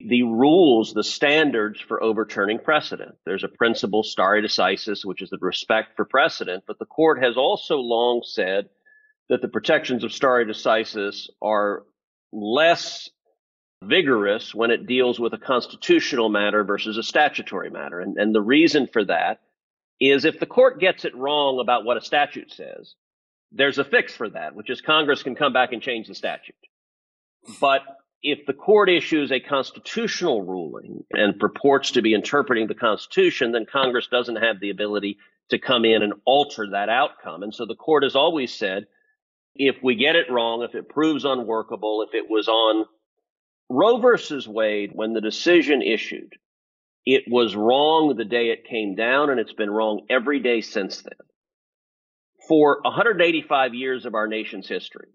the 0.00 0.22
rules, 0.24 0.92
the 0.94 1.04
standards 1.04 1.80
for 1.80 2.02
overturning 2.02 2.58
precedent. 2.58 3.14
There's 3.24 3.44
a 3.44 3.48
principle, 3.48 4.02
stare 4.02 4.42
decisis, 4.42 5.04
which 5.04 5.22
is 5.22 5.30
the 5.30 5.38
respect 5.40 5.96
for 5.96 6.04
precedent, 6.04 6.64
but 6.66 6.78
the 6.78 6.86
court 6.86 7.22
has 7.22 7.36
also 7.36 7.76
long 7.76 8.22
said 8.24 8.68
that 9.28 9.42
the 9.42 9.48
protections 9.48 10.02
of 10.02 10.12
stare 10.12 10.44
decisis 10.44 11.28
are 11.40 11.84
less 12.32 13.08
vigorous 13.84 14.54
when 14.54 14.70
it 14.70 14.86
deals 14.86 15.20
with 15.20 15.34
a 15.34 15.38
constitutional 15.38 16.28
matter 16.28 16.64
versus 16.64 16.96
a 16.96 17.02
statutory 17.02 17.70
matter. 17.70 18.00
And, 18.00 18.16
and 18.16 18.34
the 18.34 18.42
reason 18.42 18.88
for 18.92 19.04
that 19.04 19.40
is 20.00 20.24
if 20.24 20.40
the 20.40 20.46
court 20.46 20.80
gets 20.80 21.04
it 21.04 21.14
wrong 21.14 21.60
about 21.60 21.84
what 21.84 21.96
a 21.96 22.00
statute 22.00 22.50
says, 22.52 22.94
there's 23.54 23.78
a 23.78 23.84
fix 23.84 24.14
for 24.14 24.28
that, 24.30 24.54
which 24.54 24.70
is 24.70 24.80
Congress 24.80 25.22
can 25.22 25.34
come 25.34 25.52
back 25.52 25.72
and 25.72 25.82
change 25.82 26.08
the 26.08 26.14
statute. 26.14 26.54
But 27.60 27.82
if 28.22 28.46
the 28.46 28.52
court 28.52 28.88
issues 28.88 29.32
a 29.32 29.40
constitutional 29.40 30.42
ruling 30.42 31.04
and 31.10 31.38
purports 31.38 31.90
to 31.92 32.02
be 32.02 32.14
interpreting 32.14 32.68
the 32.68 32.74
Constitution, 32.74 33.52
then 33.52 33.66
Congress 33.70 34.06
doesn't 34.10 34.36
have 34.36 34.60
the 34.60 34.70
ability 34.70 35.18
to 35.50 35.58
come 35.58 35.84
in 35.84 36.02
and 36.02 36.14
alter 36.24 36.68
that 36.70 36.88
outcome. 36.88 37.42
And 37.42 37.54
so 37.54 37.66
the 37.66 37.74
court 37.74 38.04
has 38.04 38.14
always 38.14 38.54
said 38.54 38.86
if 39.54 39.76
we 39.82 39.96
get 39.96 40.16
it 40.16 40.30
wrong, 40.30 40.62
if 40.62 40.74
it 40.74 40.88
proves 40.88 41.24
unworkable, 41.24 42.06
if 42.08 42.14
it 42.14 42.30
was 42.30 42.48
on 42.48 42.86
Roe 43.68 43.98
versus 43.98 44.48
Wade, 44.48 44.92
when 44.94 45.12
the 45.12 45.20
decision 45.20 45.82
issued, 45.82 46.34
it 47.04 47.24
was 47.26 47.56
wrong 47.56 48.14
the 48.16 48.24
day 48.24 48.50
it 48.50 48.68
came 48.68 48.94
down, 48.94 49.28
and 49.28 49.40
it's 49.40 49.52
been 49.52 49.70
wrong 49.70 50.06
every 50.08 50.40
day 50.40 50.60
since 50.60 51.02
then. 51.02 51.12
For 52.48 52.80
185 52.82 53.74
years 53.74 54.04
of 54.04 54.14
our 54.14 54.26
nation's 54.26 54.68
history, 54.68 55.08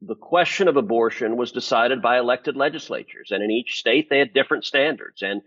the 0.00 0.14
question 0.14 0.68
of 0.68 0.76
abortion 0.76 1.36
was 1.36 1.52
decided 1.52 2.02
by 2.02 2.18
elected 2.18 2.56
legislatures, 2.56 3.30
and 3.30 3.42
in 3.42 3.50
each 3.50 3.78
state 3.78 4.08
they 4.08 4.18
had 4.18 4.34
different 4.34 4.64
standards. 4.64 5.22
And 5.22 5.42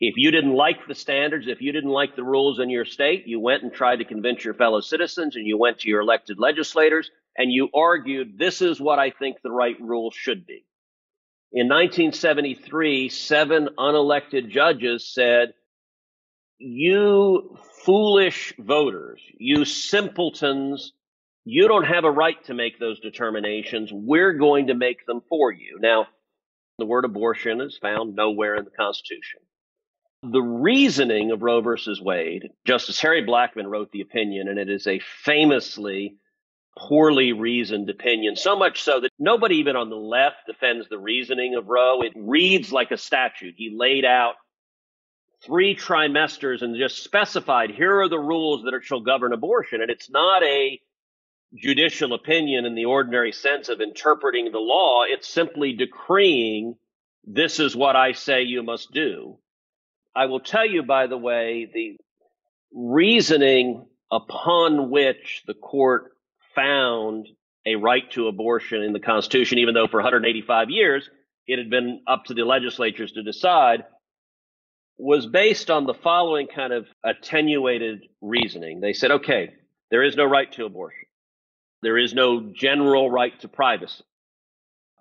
if 0.00 0.14
you 0.16 0.30
didn't 0.30 0.54
like 0.54 0.86
the 0.86 0.94
standards, 0.94 1.46
if 1.48 1.60
you 1.60 1.72
didn't 1.72 1.90
like 1.90 2.16
the 2.16 2.24
rules 2.24 2.58
in 2.58 2.70
your 2.70 2.84
state, 2.84 3.26
you 3.26 3.40
went 3.40 3.62
and 3.62 3.72
tried 3.72 3.96
to 3.96 4.04
convince 4.04 4.44
your 4.44 4.54
fellow 4.54 4.80
citizens 4.80 5.36
and 5.36 5.46
you 5.46 5.56
went 5.56 5.80
to 5.80 5.88
your 5.88 6.00
elected 6.00 6.38
legislators 6.38 7.10
and 7.36 7.52
you 7.52 7.68
argued, 7.74 8.38
this 8.38 8.62
is 8.62 8.80
what 8.80 8.98
I 8.98 9.10
think 9.10 9.38
the 9.42 9.50
right 9.50 9.80
rule 9.80 10.10
should 10.10 10.46
be. 10.46 10.64
In 11.52 11.68
1973, 11.68 13.08
seven 13.08 13.68
unelected 13.78 14.48
judges 14.48 15.12
said, 15.12 15.54
you 16.64 17.58
foolish 17.84 18.54
voters, 18.58 19.20
you 19.36 19.66
simpletons, 19.66 20.92
you 21.44 21.68
don't 21.68 21.84
have 21.84 22.04
a 22.04 22.10
right 22.10 22.42
to 22.46 22.54
make 22.54 22.78
those 22.78 22.98
determinations. 23.00 23.90
We're 23.92 24.32
going 24.32 24.68
to 24.68 24.74
make 24.74 25.04
them 25.04 25.20
for 25.28 25.52
you. 25.52 25.78
Now, 25.78 26.06
the 26.78 26.86
word 26.86 27.04
abortion 27.04 27.60
is 27.60 27.76
found 27.76 28.16
nowhere 28.16 28.56
in 28.56 28.64
the 28.64 28.70
Constitution. 28.70 29.40
The 30.22 30.40
reasoning 30.40 31.32
of 31.32 31.42
Roe 31.42 31.60
versus 31.60 32.00
Wade, 32.00 32.48
Justice 32.66 32.98
Harry 33.00 33.26
Blackmun 33.26 33.66
wrote 33.66 33.92
the 33.92 34.00
opinion, 34.00 34.48
and 34.48 34.58
it 34.58 34.70
is 34.70 34.86
a 34.86 35.02
famously 35.22 36.16
poorly 36.78 37.34
reasoned 37.34 37.90
opinion, 37.90 38.36
so 38.36 38.56
much 38.56 38.82
so 38.82 39.00
that 39.00 39.12
nobody 39.18 39.56
even 39.56 39.76
on 39.76 39.90
the 39.90 39.96
left 39.96 40.38
defends 40.46 40.88
the 40.88 40.98
reasoning 40.98 41.56
of 41.56 41.68
Roe. 41.68 42.00
It 42.00 42.14
reads 42.16 42.72
like 42.72 42.90
a 42.90 42.96
statute. 42.96 43.54
He 43.58 43.76
laid 43.78 44.06
out 44.06 44.36
three 45.44 45.76
trimesters 45.76 46.62
and 46.62 46.76
just 46.76 47.02
specified 47.02 47.70
here 47.70 48.00
are 48.00 48.08
the 48.08 48.18
rules 48.18 48.64
that 48.64 48.74
it 48.74 48.84
shall 48.84 49.00
govern 49.00 49.32
abortion. 49.32 49.80
And 49.80 49.90
it's 49.90 50.10
not 50.10 50.42
a 50.42 50.80
judicial 51.54 52.14
opinion 52.14 52.64
in 52.64 52.74
the 52.74 52.86
ordinary 52.86 53.32
sense 53.32 53.68
of 53.68 53.80
interpreting 53.80 54.50
the 54.50 54.58
law. 54.58 55.04
It's 55.04 55.28
simply 55.28 55.72
decreeing 55.72 56.76
this 57.24 57.60
is 57.60 57.76
what 57.76 57.96
I 57.96 58.12
say 58.12 58.42
you 58.42 58.62
must 58.62 58.92
do. 58.92 59.38
I 60.14 60.26
will 60.26 60.40
tell 60.40 60.66
you, 60.66 60.82
by 60.82 61.06
the 61.06 61.16
way, 61.16 61.70
the 61.72 61.96
reasoning 62.72 63.86
upon 64.10 64.90
which 64.90 65.42
the 65.46 65.54
court 65.54 66.12
found 66.54 67.28
a 67.66 67.76
right 67.76 68.08
to 68.12 68.28
abortion 68.28 68.82
in 68.82 68.92
the 68.92 69.00
Constitution, 69.00 69.58
even 69.58 69.74
though 69.74 69.88
for 69.88 69.96
185 69.96 70.70
years 70.70 71.08
it 71.46 71.58
had 71.58 71.70
been 71.70 72.00
up 72.06 72.24
to 72.26 72.34
the 72.34 72.44
legislatures 72.44 73.12
to 73.12 73.22
decide, 73.22 73.84
was 74.96 75.26
based 75.26 75.70
on 75.70 75.86
the 75.86 75.94
following 75.94 76.46
kind 76.46 76.72
of 76.72 76.86
attenuated 77.04 78.08
reasoning. 78.20 78.80
They 78.80 78.92
said, 78.92 79.10
okay, 79.10 79.54
there 79.90 80.02
is 80.02 80.16
no 80.16 80.24
right 80.24 80.50
to 80.52 80.64
abortion. 80.64 81.06
There 81.82 81.98
is 81.98 82.14
no 82.14 82.52
general 82.54 83.10
right 83.10 83.38
to 83.40 83.48
privacy 83.48 84.04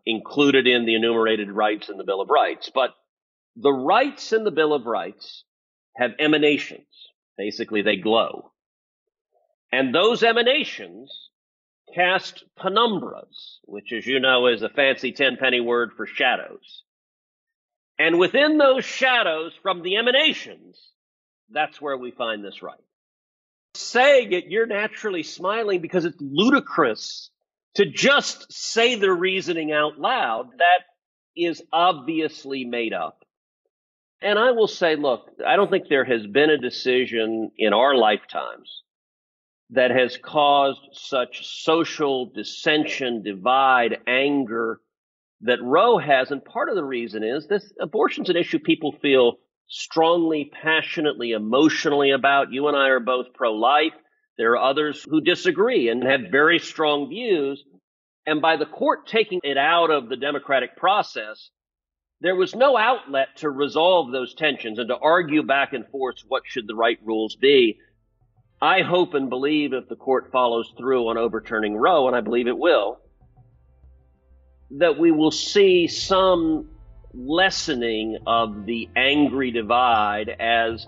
included 0.06 0.68
in 0.68 0.86
the 0.86 0.96
enumerated 0.96 1.50
rights 1.50 1.90
in 1.90 1.98
the 1.98 2.04
Bill 2.04 2.22
of 2.22 2.30
Rights. 2.30 2.70
But 2.74 2.94
the 3.56 3.72
rights 3.72 4.34
in 4.34 4.44
the 4.44 4.52
Bill 4.52 4.74
of 4.74 4.86
Rights 4.86 5.44
have 5.96 6.12
emanations. 6.20 6.88
Basically, 7.38 7.82
they 7.82 7.96
glow. 7.96 8.52
And 9.72 9.94
those 9.94 10.24
emanations 10.24 11.12
cast 11.96 12.44
penumbras, 12.60 13.58
which, 13.64 13.92
as 13.94 14.06
you 14.06 14.20
know, 14.20 14.48
is 14.48 14.62
a 14.62 14.70
fancy 14.70 15.12
tenpenny 15.12 15.62
word 15.62 15.92
for 15.96 16.06
shadows. 16.06 16.84
And 18.00 18.20
within 18.20 18.58
those 18.58 18.86
shadows, 18.86 19.54
from 19.62 19.82
the 19.82 19.98
emanations, 19.98 20.80
that's 21.50 21.80
where 21.80 21.98
we 21.98 22.12
find 22.12 22.44
this 22.44 22.64
right 22.64 22.80
saying 23.76 24.32
it, 24.32 24.46
you're 24.48 24.68
naturally 24.68 25.24
smiling 25.24 25.82
because 25.82 26.06
it's 26.06 26.18
ludicrous 26.20 27.30
to 27.76 27.86
just 27.86 28.52
say 28.52 28.96
the 28.96 29.12
reasoning 29.12 29.72
out 29.72 30.00
loud. 30.00 30.52
That 30.58 30.82
is 31.36 31.62
obviously 31.72 32.66
made 32.66 32.94
up. 32.94 33.24
And 34.22 34.38
I 34.38 34.52
will 34.52 34.68
say, 34.68 34.96
look, 34.96 35.30
I 35.46 35.56
don't 35.56 35.70
think 35.70 35.88
there 35.90 36.06
has 36.06 36.26
been 36.28 36.50
a 36.50 36.58
decision 36.58 37.52
in 37.58 37.74
our 37.74 37.96
lifetimes 37.96 38.84
that 39.72 39.92
has 39.92 40.18
caused 40.18 40.82
such 40.94 41.46
social 41.64 42.28
dissension, 42.28 43.24
divide, 43.24 43.98
anger 44.08 44.80
that 45.44 45.62
Roe 45.62 45.98
has. 45.98 46.32
And 46.32 46.44
part 46.44 46.70
of 46.70 46.76
the 46.76 46.84
reason 46.84 47.24
is 47.24 47.48
this 47.48 47.72
abortion's 47.80 48.30
an 48.30 48.38
issue 48.38 48.60
people 48.60 48.94
feel 49.02 49.38
strongly, 49.68 50.52
passionately, 50.62 51.32
emotionally 51.32 52.12
about. 52.12 52.52
You 52.52 52.68
and 52.68 52.78
I 52.78 52.90
are 52.90 53.00
both 53.00 53.34
pro 53.34 53.54
life. 53.54 53.94
There 54.38 54.54
are 54.54 54.70
others 54.70 55.06
who 55.08 55.22
disagree 55.22 55.90
and 55.90 56.04
have 56.04 56.32
very 56.32 56.60
strong 56.60 57.10
views. 57.10 57.64
And 58.26 58.42
by 58.42 58.58
the 58.58 58.66
court 58.66 59.08
taking 59.08 59.42
it 59.44 59.58
out 59.58 59.92
of 59.92 60.10
the 60.10 60.16
democratic 60.16 60.78
process, 60.78 61.50
there 62.22 62.36
was 62.36 62.56
no 62.56 62.78
outlet 62.78 63.28
to 63.38 63.50
resolve 63.50 64.12
those 64.12 64.34
tensions 64.34 64.80
and 64.80 64.88
to 64.88 64.98
argue 64.98 65.44
back 65.44 65.74
and 65.74 65.86
forth 65.90 66.16
what 66.28 66.44
should 66.46 66.68
the 66.68 66.76
right 66.76 66.98
rules 67.04 67.36
be. 67.36 67.80
I 68.62 68.82
hope 68.82 69.14
and 69.14 69.30
believe 69.30 69.74
if 69.74 69.90
the 69.90 69.98
court 69.98 70.32
follows 70.32 70.72
through 70.78 71.10
on 71.10 71.18
overturning 71.18 71.76
Roe, 71.76 72.08
and 72.08 72.16
I 72.16 72.22
believe 72.22 72.48
it 72.48 72.58
will, 72.58 73.00
that 74.78 74.98
we 74.98 75.12
will 75.12 75.32
see 75.32 75.88
some 75.88 76.68
lessening 77.14 78.18
of 78.26 78.66
the 78.66 78.90
angry 78.96 79.52
divide 79.52 80.30
as 80.40 80.88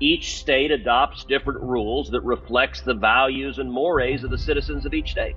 each 0.00 0.36
state 0.36 0.70
adopts 0.70 1.24
different 1.24 1.60
rules 1.60 2.10
that 2.10 2.20
reflects 2.22 2.80
the 2.80 2.94
values 2.94 3.58
and 3.58 3.70
mores 3.70 4.24
of 4.24 4.30
the 4.30 4.38
citizens 4.38 4.86
of 4.86 4.94
each 4.94 5.12
state. 5.12 5.36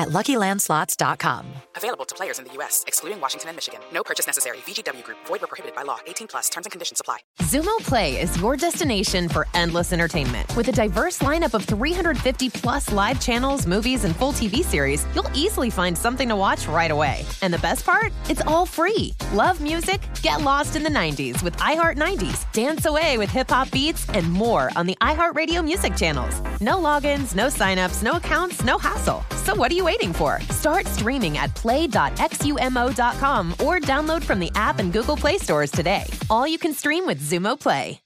at 0.00 0.08
LuckyLandSlots.com. 0.08 1.46
Available 1.76 2.04
to 2.04 2.14
players 2.14 2.38
in 2.38 2.46
the 2.46 2.52
U.S., 2.54 2.84
excluding 2.86 3.20
Washington 3.20 3.50
and 3.50 3.56
Michigan. 3.56 3.80
No 3.92 4.02
purchase 4.02 4.26
necessary. 4.26 4.58
VGW 4.58 5.04
Group. 5.04 5.18
Void 5.26 5.40
where 5.42 5.48
prohibited 5.48 5.76
by 5.76 5.82
law. 5.82 5.98
18 6.06 6.26
plus. 6.26 6.48
Terms 6.48 6.66
and 6.66 6.72
conditions 6.72 7.00
apply. 7.00 7.18
Xumo 7.40 7.76
Play 7.80 8.20
is 8.20 8.40
your 8.40 8.56
destination 8.56 9.28
for 9.28 9.46
endless 9.54 9.92
entertainment. 9.92 10.54
With 10.56 10.68
a 10.68 10.72
diverse 10.72 11.20
lineup 11.20 11.54
of 11.54 11.64
350 11.64 12.50
plus 12.50 12.92
live 12.92 13.20
channels, 13.20 13.66
movies, 13.66 14.04
and 14.04 14.16
full 14.16 14.32
TV 14.32 14.64
series, 14.64 15.06
you'll 15.14 15.30
easily 15.34 15.70
find 15.70 15.96
something 15.96 16.28
to 16.28 16.36
watch 16.36 16.66
right 16.66 16.90
away. 16.90 17.24
And 17.42 17.52
the 17.52 17.58
best 17.58 17.84
part? 17.84 18.12
It's 18.28 18.42
all 18.42 18.66
free. 18.66 19.14
Love 19.32 19.60
music? 19.60 20.00
Get 20.22 20.40
lost 20.40 20.76
in 20.76 20.82
the 20.82 20.90
90s 20.90 21.42
with 21.42 21.56
iHeart 21.58 21.98
90s. 21.98 22.50
Dance 22.52 22.86
away 22.86 23.18
with 23.18 23.30
hip 23.30 23.50
hop 23.50 23.70
beats 23.70 24.08
and 24.10 24.30
more 24.32 24.70
on 24.76 24.86
the 24.86 24.96
iHeartRadio 25.00 25.64
music 25.64 25.94
channels. 25.96 26.40
No 26.60 26.76
logins, 26.76 27.34
no 27.34 27.46
signups, 27.46 28.02
no 28.02 28.18
accounts, 28.18 28.62
no 28.64 28.78
hassle. 28.78 29.24
So 29.44 29.54
what 29.54 29.72
are 29.72 29.74
you 29.74 29.84
waiting 29.84 30.12
for? 30.12 30.40
Start 30.50 30.86
streaming 30.86 31.38
at 31.38 31.54
play.xumo.com 31.54 33.52
or 33.52 33.80
download 33.80 34.22
from 34.22 34.40
the 34.40 34.52
app 34.54 34.78
and 34.78 34.92
Google 34.92 35.16
Play 35.16 35.38
stores 35.38 35.70
today. 35.70 36.04
All 36.28 36.46
you 36.46 36.58
can 36.58 36.74
stream 36.74 37.06
with 37.06 37.22
Xumo 37.22 37.58
Play. 37.58 38.00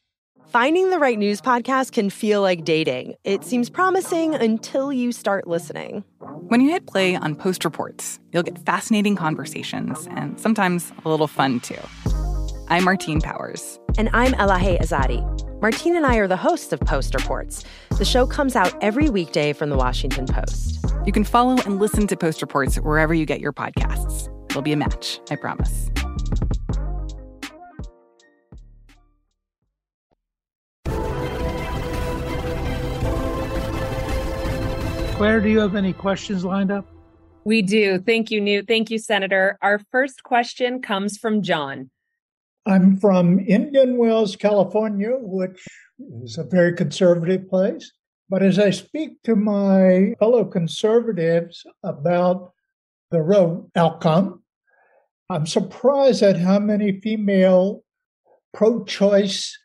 Finding 0.54 0.90
the 0.90 1.00
right 1.00 1.18
news 1.18 1.40
podcast 1.40 1.90
can 1.90 2.10
feel 2.10 2.40
like 2.40 2.64
dating. 2.64 3.16
It 3.24 3.42
seems 3.42 3.68
promising 3.68 4.36
until 4.36 4.92
you 4.92 5.10
start 5.10 5.48
listening. 5.48 6.04
When 6.46 6.60
you 6.60 6.70
hit 6.70 6.86
play 6.86 7.16
on 7.16 7.34
Post 7.34 7.64
Reports, 7.64 8.20
you'll 8.32 8.44
get 8.44 8.64
fascinating 8.64 9.16
conversations 9.16 10.06
and 10.12 10.38
sometimes 10.38 10.92
a 11.04 11.08
little 11.08 11.26
fun 11.26 11.58
too. 11.58 11.80
I'm 12.68 12.84
Martine 12.84 13.20
Powers. 13.20 13.78
And 13.98 14.08
I'm 14.14 14.32
Elahe 14.32 14.80
Azadi. 14.80 15.20
Martine 15.60 15.96
and 15.96 16.06
I 16.06 16.16
are 16.16 16.26
the 16.26 16.36
hosts 16.36 16.72
of 16.72 16.80
Post 16.80 17.14
Reports. 17.14 17.62
The 17.98 18.06
show 18.06 18.26
comes 18.26 18.56
out 18.56 18.74
every 18.82 19.10
weekday 19.10 19.52
from 19.52 19.68
the 19.68 19.76
Washington 19.76 20.24
Post. 20.26 20.82
You 21.04 21.12
can 21.12 21.24
follow 21.24 21.58
and 21.66 21.78
listen 21.78 22.06
to 22.06 22.16
Post 22.16 22.40
Reports 22.40 22.76
wherever 22.76 23.12
you 23.12 23.26
get 23.26 23.40
your 23.40 23.52
podcasts. 23.52 24.30
It'll 24.48 24.62
be 24.62 24.72
a 24.72 24.76
match, 24.76 25.20
I 25.30 25.36
promise. 25.36 25.90
Claire, 35.16 35.42
do 35.42 35.50
you 35.50 35.60
have 35.60 35.74
any 35.74 35.92
questions 35.92 36.46
lined 36.46 36.72
up? 36.72 36.86
We 37.44 37.60
do. 37.60 37.98
Thank 37.98 38.30
you, 38.30 38.40
Newt. 38.40 38.66
Thank 38.66 38.90
you, 38.90 38.98
Senator. 38.98 39.58
Our 39.60 39.80
first 39.92 40.22
question 40.22 40.80
comes 40.80 41.18
from 41.18 41.42
John. 41.42 41.90
I'm 42.66 42.96
from 42.96 43.40
Indian 43.40 43.98
Wells, 43.98 44.36
California, 44.36 45.16
which 45.20 45.66
is 46.22 46.38
a 46.38 46.44
very 46.44 46.74
conservative 46.74 47.48
place. 47.48 47.92
But 48.30 48.42
as 48.42 48.58
I 48.58 48.70
speak 48.70 49.22
to 49.24 49.36
my 49.36 50.14
fellow 50.18 50.46
conservatives 50.46 51.64
about 51.82 52.52
the 53.10 53.20
Roe 53.20 53.70
outcome, 53.76 54.42
I'm 55.28 55.46
surprised 55.46 56.22
at 56.22 56.38
how 56.38 56.58
many 56.58 57.00
female 57.00 57.82
pro 58.54 58.84
choice 58.84 59.56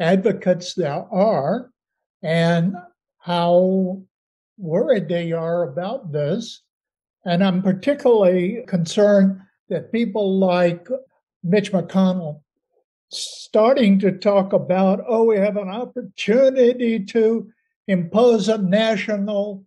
advocates 0.00 0.74
there 0.74 1.06
are 1.12 1.70
and 2.22 2.74
how 3.18 4.02
worried 4.56 5.08
they 5.08 5.32
are 5.32 5.64
about 5.64 6.12
this. 6.12 6.62
And 7.26 7.44
I'm 7.44 7.62
particularly 7.62 8.64
concerned 8.66 9.40
that 9.68 9.92
people 9.92 10.38
like 10.38 10.88
Mitch 11.44 11.72
McConnell 11.72 12.40
starting 13.10 13.98
to 14.00 14.10
talk 14.10 14.52
about, 14.52 15.04
oh, 15.06 15.24
we 15.24 15.36
have 15.36 15.56
an 15.56 15.68
opportunity 15.68 16.98
to 17.04 17.48
impose 17.86 18.48
a 18.48 18.58
national 18.58 19.64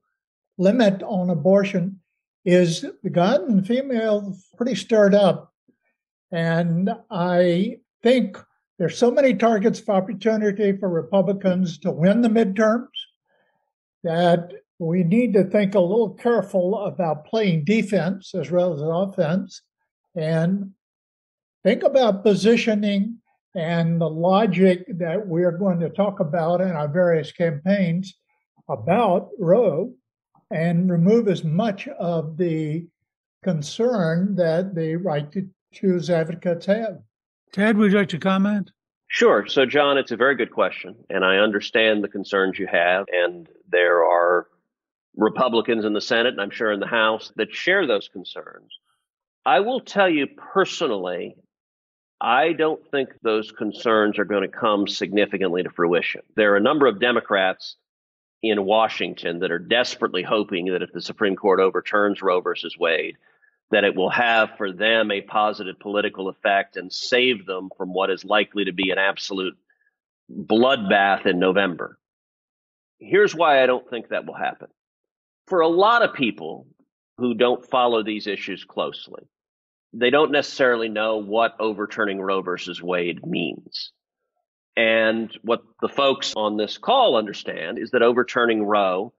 limit 0.57 1.03
on 1.03 1.29
abortion 1.29 1.99
is 2.43 2.85
the 3.03 3.09
gotten 3.09 3.63
females 3.63 4.47
pretty 4.57 4.75
stirred 4.75 5.13
up. 5.13 5.53
And 6.31 6.89
I 7.11 7.77
think 8.01 8.37
there's 8.79 8.97
so 8.97 9.11
many 9.11 9.33
targets 9.33 9.79
of 9.79 9.89
opportunity 9.89 10.75
for 10.75 10.89
Republicans 10.89 11.77
to 11.79 11.91
win 11.91 12.21
the 12.21 12.29
midterms 12.29 12.87
that 14.03 14.51
we 14.79 15.03
need 15.03 15.33
to 15.33 15.43
think 15.43 15.75
a 15.75 15.79
little 15.79 16.11
careful 16.11 16.77
about 16.85 17.25
playing 17.25 17.65
defense 17.65 18.33
as 18.35 18.51
well 18.51 18.73
as 18.73 18.81
offense 18.81 19.61
and 20.15 20.71
think 21.63 21.83
about 21.83 22.23
positioning 22.23 23.17
and 23.55 23.99
the 23.99 24.09
logic 24.09 24.85
that 24.97 25.25
we're 25.25 25.51
going 25.51 25.79
to 25.79 25.89
talk 25.89 26.19
about 26.19 26.61
in 26.61 26.71
our 26.71 26.87
various 26.87 27.31
campaigns 27.31 28.15
about 28.69 29.29
Roe 29.39 29.93
and 30.51 30.91
remove 30.91 31.27
as 31.27 31.43
much 31.43 31.87
of 31.87 32.37
the 32.37 32.87
concern 33.43 34.35
that 34.35 34.75
the 34.75 34.95
right 34.95 35.31
to 35.31 35.47
choose 35.73 36.09
advocates 36.09 36.65
have. 36.65 36.99
Ted, 37.53 37.77
would 37.77 37.91
you 37.91 37.97
like 37.97 38.09
to 38.09 38.19
comment? 38.19 38.71
Sure. 39.09 39.45
So, 39.47 39.65
John, 39.65 39.97
it's 39.97 40.11
a 40.11 40.17
very 40.17 40.35
good 40.35 40.51
question, 40.51 40.95
and 41.09 41.23
I 41.23 41.37
understand 41.37 42.03
the 42.03 42.09
concerns 42.09 42.59
you 42.59 42.67
have, 42.67 43.05
and 43.11 43.47
there 43.69 44.03
are 44.03 44.47
Republicans 45.15 45.85
in 45.85 45.93
the 45.93 46.01
Senate, 46.01 46.33
and 46.33 46.41
I'm 46.41 46.51
sure 46.51 46.71
in 46.71 46.79
the 46.79 46.87
House, 46.87 47.31
that 47.37 47.53
share 47.53 47.87
those 47.87 48.09
concerns. 48.09 48.77
I 49.45 49.61
will 49.61 49.79
tell 49.79 50.09
you 50.09 50.27
personally, 50.27 51.37
I 52.19 52.53
don't 52.53 52.81
think 52.89 53.09
those 53.21 53.51
concerns 53.51 54.17
are 54.17 54.25
going 54.25 54.41
to 54.41 54.47
come 54.47 54.87
significantly 54.87 55.63
to 55.63 55.69
fruition. 55.69 56.21
There 56.35 56.53
are 56.53 56.57
a 56.57 56.61
number 56.61 56.87
of 56.87 56.99
Democrats 56.99 57.75
in 58.41 58.65
Washington 58.65 59.39
that 59.39 59.51
are 59.51 59.59
desperately 59.59 60.23
hoping 60.23 60.65
that 60.67 60.81
if 60.81 60.91
the 60.91 61.01
Supreme 61.01 61.35
Court 61.35 61.59
overturns 61.59 62.21
Roe 62.21 62.41
versus 62.41 62.77
Wade, 62.77 63.17
that 63.71 63.83
it 63.83 63.95
will 63.95 64.09
have 64.09 64.51
for 64.57 64.71
them 64.71 65.11
a 65.11 65.21
positive 65.21 65.79
political 65.79 66.29
effect 66.29 66.77
and 66.77 66.91
save 66.91 67.45
them 67.45 67.69
from 67.77 67.93
what 67.93 68.09
is 68.09 68.23
likely 68.23 68.65
to 68.65 68.71
be 68.71 68.89
an 68.91 68.97
absolute 68.97 69.57
bloodbath 70.31 71.25
in 71.25 71.39
November. 71.39 71.97
Here's 72.99 73.35
why 73.35 73.61
I 73.61 73.65
don't 73.65 73.87
think 73.89 74.09
that 74.09 74.25
will 74.25 74.33
happen. 74.33 74.69
For 75.47 75.61
a 75.61 75.67
lot 75.67 76.01
of 76.01 76.13
people 76.13 76.67
who 77.17 77.33
don't 77.33 77.65
follow 77.65 78.03
these 78.03 78.27
issues 78.27 78.63
closely, 78.63 79.23
they 79.93 80.09
don't 80.09 80.31
necessarily 80.31 80.89
know 80.89 81.17
what 81.17 81.55
overturning 81.59 82.19
Roe 82.19 82.41
versus 82.41 82.81
Wade 82.81 83.25
means. 83.25 83.91
And 84.75 85.35
what 85.41 85.63
the 85.81 85.89
folks 85.89 86.33
on 86.35 86.57
this 86.57 86.77
call 86.77 87.15
understand 87.15 87.79
is 87.79 87.91
that 87.91 88.03
overturning 88.03 88.63
Roe 88.63 89.13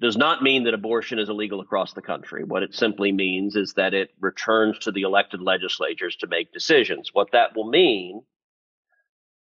does 0.00 0.16
not 0.16 0.42
mean 0.42 0.64
that 0.64 0.74
abortion 0.74 1.18
is 1.18 1.28
illegal 1.28 1.60
across 1.60 1.92
the 1.92 2.02
country. 2.02 2.44
What 2.44 2.62
it 2.62 2.74
simply 2.74 3.12
means 3.12 3.56
is 3.56 3.74
that 3.74 3.94
it 3.94 4.10
returns 4.20 4.78
to 4.80 4.92
the 4.92 5.02
elected 5.02 5.40
legislatures 5.40 6.16
to 6.16 6.26
make 6.26 6.52
decisions. 6.52 7.10
What 7.12 7.32
that 7.32 7.56
will 7.56 7.68
mean 7.68 8.22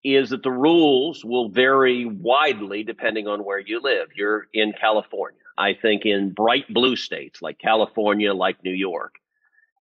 is 0.05 0.31
that 0.31 0.43
the 0.43 0.51
rules 0.51 1.25
will 1.25 1.51
vary 1.51 2.07
widely 2.07 2.85
depending 2.85 3.27
on 3.27 3.45
where 3.45 3.59
you 3.59 3.81
live. 3.83 4.09
You're 4.15 4.47
in 4.55 4.73
California. 4.81 5.41
I 5.59 5.75
think 5.75 6.07
in 6.07 6.31
bright 6.31 6.73
blue 6.73 6.95
states 6.95 7.43
like 7.43 7.59
California, 7.59 8.33
like 8.33 8.63
New 8.63 8.73
York, 8.73 9.17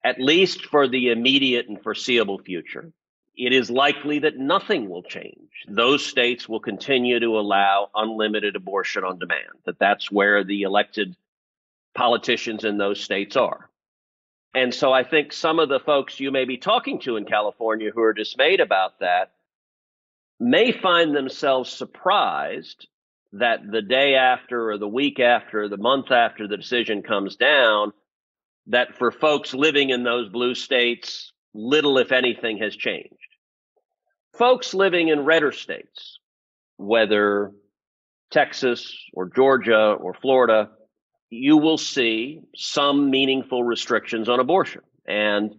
at 0.04 0.20
least 0.20 0.66
for 0.66 0.88
the 0.88 1.10
immediate 1.10 1.68
and 1.68 1.82
foreseeable 1.82 2.40
future, 2.40 2.92
it 3.36 3.54
is 3.54 3.70
likely 3.70 4.20
that 4.20 4.38
nothing 4.38 4.90
will 4.90 5.04
change. 5.04 5.38
Those 5.68 6.06
states 6.06 6.50
will 6.50 6.60
continue 6.60 7.20
to 7.20 7.40
allow 7.40 7.90
unlimited 7.94 8.56
abortion 8.56 9.04
on 9.04 9.20
demand, 9.20 9.60
that 9.66 9.80
that's 9.80 10.12
where 10.12 10.44
the 10.44 10.64
elected 10.64 11.16
politicians 11.94 12.64
in 12.64 12.78
those 12.78 13.00
states 13.00 13.36
are. 13.36 13.70
And 14.56 14.74
so 14.74 14.92
I 14.92 15.04
think 15.04 15.34
some 15.34 15.60
of 15.60 15.70
the 15.70 15.80
folks 15.80 16.20
you 16.20 16.32
may 16.32 16.46
be 16.46 16.58
talking 16.58 17.00
to 17.02 17.18
in 17.18 17.26
California 17.26 17.92
who 17.94 18.02
are 18.02 18.14
dismayed 18.14 18.60
about 18.60 19.00
that 19.00 19.32
may 20.40 20.72
find 20.72 21.16
themselves 21.16 21.70
surprised 21.70 22.88
that 23.34 23.70
the 23.70 23.82
day 23.82 24.16
after 24.16 24.72
or 24.72 24.78
the 24.78 24.88
week 24.88 25.20
after, 25.20 25.64
or 25.64 25.68
the 25.70 25.78
month 25.78 26.12
after 26.12 26.48
the 26.48 26.58
decision 26.58 27.04
comes 27.04 27.36
down, 27.36 27.92
that 28.68 28.98
for 28.98 29.12
folks 29.12 29.54
living 29.54 29.90
in 29.90 30.04
those 30.04 30.30
blue 30.30 30.56
states, 30.56 31.32
little, 31.54 31.98
if 31.98 32.12
anything, 32.12 32.58
has 32.60 32.76
changed. 32.76 33.14
Folks 34.38 34.74
living 34.74 35.08
in 35.08 35.26
redder 35.26 35.52
states, 35.52 36.20
whether 36.78 37.52
Texas 38.30 38.94
or 39.14 39.30
Georgia 39.30 39.94
or 39.94 40.14
Florida, 40.14 40.70
you 41.30 41.58
will 41.58 41.78
see 41.78 42.42
some 42.56 43.10
meaningful 43.10 43.64
restrictions 43.64 44.30
on 44.30 44.40
abortion. 44.40 44.82
And 45.08 45.56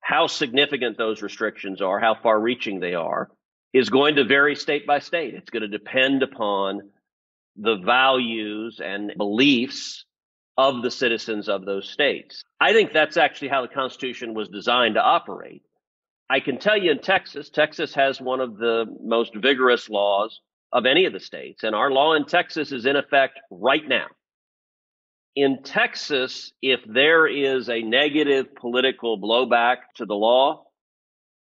how 0.00 0.26
significant 0.26 0.98
those 0.98 1.22
restrictions 1.22 1.80
are, 1.80 1.98
how 1.98 2.14
far 2.14 2.38
reaching 2.38 2.80
they 2.80 2.94
are, 2.94 3.30
is 3.72 3.88
going 3.88 4.16
to 4.16 4.24
vary 4.24 4.56
state 4.56 4.86
by 4.86 4.98
state. 4.98 5.34
It's 5.34 5.50
going 5.50 5.62
to 5.62 5.68
depend 5.68 6.22
upon 6.22 6.90
the 7.56 7.76
values 7.76 8.80
and 8.82 9.12
beliefs 9.16 10.04
of 10.56 10.82
the 10.82 10.90
citizens 10.90 11.48
of 11.48 11.64
those 11.64 11.88
states. 11.88 12.44
I 12.60 12.72
think 12.72 12.92
that's 12.92 13.16
actually 13.16 13.48
how 13.48 13.62
the 13.62 13.68
Constitution 13.68 14.34
was 14.34 14.48
designed 14.48 14.94
to 14.96 15.02
operate. 15.02 15.62
I 16.28 16.40
can 16.40 16.58
tell 16.58 16.76
you 16.76 16.90
in 16.90 17.00
Texas, 17.00 17.50
Texas 17.50 17.94
has 17.94 18.20
one 18.20 18.40
of 18.40 18.56
the 18.56 18.86
most 19.02 19.34
vigorous 19.34 19.88
laws 19.88 20.40
of 20.72 20.86
any 20.86 21.04
of 21.04 21.12
the 21.12 21.20
states, 21.20 21.64
and 21.64 21.74
our 21.74 21.90
law 21.90 22.14
in 22.14 22.24
Texas 22.24 22.70
is 22.70 22.86
in 22.86 22.96
effect 22.96 23.40
right 23.50 23.86
now. 23.88 24.06
In 25.34 25.62
Texas, 25.62 26.52
if 26.62 26.80
there 26.86 27.26
is 27.26 27.68
a 27.68 27.82
negative 27.82 28.54
political 28.54 29.20
blowback 29.20 29.78
to 29.96 30.06
the 30.06 30.14
law, 30.14 30.64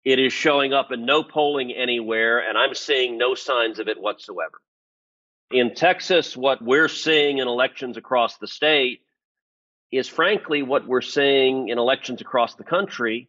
it 0.04 0.18
is 0.18 0.32
showing 0.32 0.72
up 0.72 0.92
in 0.92 1.06
no 1.06 1.22
polling 1.22 1.72
anywhere, 1.72 2.40
and 2.40 2.58
I'm 2.58 2.74
seeing 2.74 3.16
no 3.16 3.34
signs 3.34 3.78
of 3.78 3.88
it 3.88 4.00
whatsoever. 4.00 4.60
In 5.50 5.74
Texas, 5.74 6.36
what 6.36 6.62
we're 6.62 6.88
seeing 6.88 7.38
in 7.38 7.48
elections 7.48 7.96
across 7.96 8.38
the 8.38 8.46
state 8.46 9.02
is 9.92 10.08
frankly 10.08 10.62
what 10.62 10.86
we're 10.86 11.00
seeing 11.00 11.68
in 11.68 11.78
elections 11.78 12.20
across 12.20 12.54
the 12.54 12.64
country, 12.64 13.28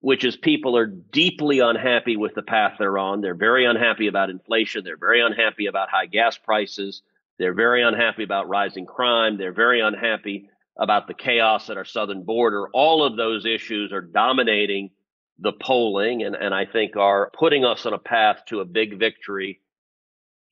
which 0.00 0.24
is 0.24 0.36
people 0.36 0.76
are 0.76 0.86
deeply 0.86 1.58
unhappy 1.58 2.16
with 2.16 2.34
the 2.34 2.42
path 2.42 2.76
they're 2.78 2.98
on. 2.98 3.20
They're 3.20 3.34
very 3.34 3.66
unhappy 3.66 4.06
about 4.06 4.30
inflation. 4.30 4.84
They're 4.84 4.96
very 4.96 5.20
unhappy 5.20 5.66
about 5.66 5.90
high 5.90 6.06
gas 6.06 6.38
prices. 6.38 7.02
They're 7.38 7.54
very 7.54 7.82
unhappy 7.82 8.22
about 8.22 8.48
rising 8.48 8.86
crime. 8.86 9.36
They're 9.36 9.52
very 9.52 9.80
unhappy 9.80 10.48
about 10.78 11.08
the 11.08 11.14
chaos 11.14 11.68
at 11.68 11.76
our 11.76 11.84
southern 11.84 12.22
border. 12.22 12.68
All 12.72 13.04
of 13.04 13.16
those 13.16 13.44
issues 13.44 13.92
are 13.92 14.00
dominating 14.00 14.90
the 15.38 15.52
polling 15.52 16.22
and, 16.22 16.34
and 16.34 16.54
I 16.54 16.64
think 16.64 16.96
are 16.96 17.30
putting 17.38 17.64
us 17.64 17.84
on 17.84 17.92
a 17.92 17.98
path 17.98 18.44
to 18.46 18.60
a 18.60 18.64
big 18.64 18.98
victory 18.98 19.60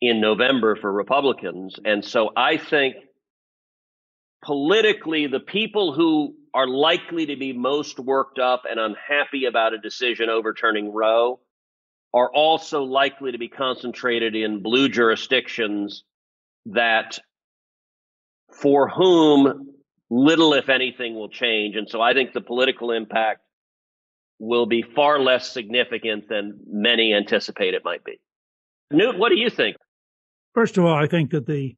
in 0.08 0.20
November 0.20 0.76
for 0.76 0.92
Republicans. 0.92 1.76
And 1.84 2.04
so 2.04 2.30
I 2.36 2.58
think 2.58 2.96
politically, 4.42 5.26
the 5.26 5.40
people 5.40 5.92
who 5.92 6.34
are 6.52 6.68
likely 6.68 7.26
to 7.26 7.36
be 7.36 7.52
most 7.52 7.98
worked 7.98 8.38
up 8.38 8.62
and 8.68 8.78
unhappy 8.78 9.46
about 9.46 9.72
a 9.72 9.78
decision 9.78 10.28
overturning 10.28 10.92
Roe 10.92 11.40
are 12.12 12.30
also 12.30 12.82
likely 12.82 13.32
to 13.32 13.38
be 13.38 13.48
concentrated 13.48 14.36
in 14.36 14.62
blue 14.62 14.88
jurisdictions 14.88 16.04
that 16.66 17.18
for 18.52 18.88
whom 18.88 19.70
little, 20.10 20.54
if 20.54 20.68
anything, 20.68 21.14
will 21.14 21.28
change. 21.28 21.76
And 21.76 21.88
so 21.88 22.00
I 22.00 22.12
think 22.12 22.32
the 22.32 22.40
political 22.40 22.92
impact 22.92 23.40
will 24.38 24.66
be 24.66 24.82
far 24.82 25.18
less 25.18 25.50
significant 25.50 26.28
than 26.28 26.60
many 26.66 27.14
anticipate 27.14 27.74
it 27.74 27.84
might 27.84 28.04
be. 28.04 28.20
Newt, 28.92 29.18
what 29.18 29.30
do 29.30 29.36
you 29.36 29.50
think? 29.50 29.76
First 30.54 30.78
of 30.78 30.84
all, 30.84 30.94
I 30.94 31.06
think 31.06 31.30
that 31.30 31.46
the 31.46 31.76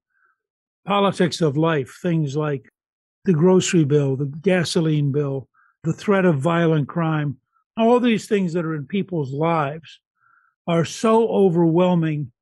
politics 0.85 1.41
of 1.41 1.57
life, 1.57 1.99
things 2.03 2.37
like 2.37 2.71
the 3.25 3.33
grocery 3.33 3.85
bill, 3.85 4.17
the 4.17 4.27
gasoline 4.27 5.13
bill, 5.13 5.49
the 5.83 5.93
threat 5.93 6.25
of 6.25 6.39
violent 6.39 6.89
crime, 6.89 7.39
all 7.77 8.01
these 8.01 8.29
things 8.29 8.53
that 8.53 8.65
are 8.65 8.75
in 8.75 8.87
people's 8.87 9.33
lives 9.33 10.01
are 10.67 10.85
so 10.85 11.29
overwhelming 11.29 12.33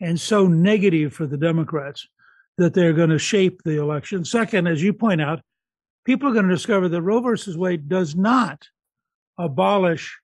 and 0.00 0.20
so 0.20 0.46
negative 0.46 1.12
for 1.12 1.26
the 1.26 1.36
Democrats 1.36 2.06
that 2.56 2.74
they're 2.74 2.92
going 2.92 3.10
to 3.10 3.18
shape 3.18 3.62
the 3.62 3.80
election. 3.80 4.24
Second, 4.24 4.66
as 4.66 4.82
you 4.82 4.92
point 4.92 5.20
out, 5.20 5.40
people 6.04 6.28
are 6.28 6.32
going 6.32 6.48
to 6.48 6.54
discover 6.54 6.88
that 6.88 7.02
Roe 7.02 7.20
versus 7.20 7.56
Wade 7.56 7.88
does 7.88 8.14
not 8.14 8.68
abolish 9.38 10.18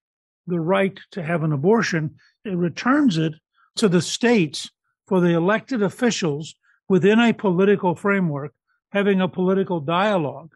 the 0.47 0.61
right 0.61 0.99
to 1.13 1.23
have 1.23 1.43
an 1.43 1.53
abortion. 1.53 2.17
It 2.45 2.57
returns 2.57 3.19
it 3.19 3.35
to 3.77 3.89
the 3.89 4.03
states 4.03 4.71
for 5.07 5.21
the 5.21 5.35
elected 5.35 5.83
officials 5.83 6.55
within 6.89 7.19
a 7.19 7.33
political 7.33 7.95
framework, 7.95 8.53
having 8.93 9.21
a 9.21 9.29
political 9.29 9.81
dialogue, 9.81 10.55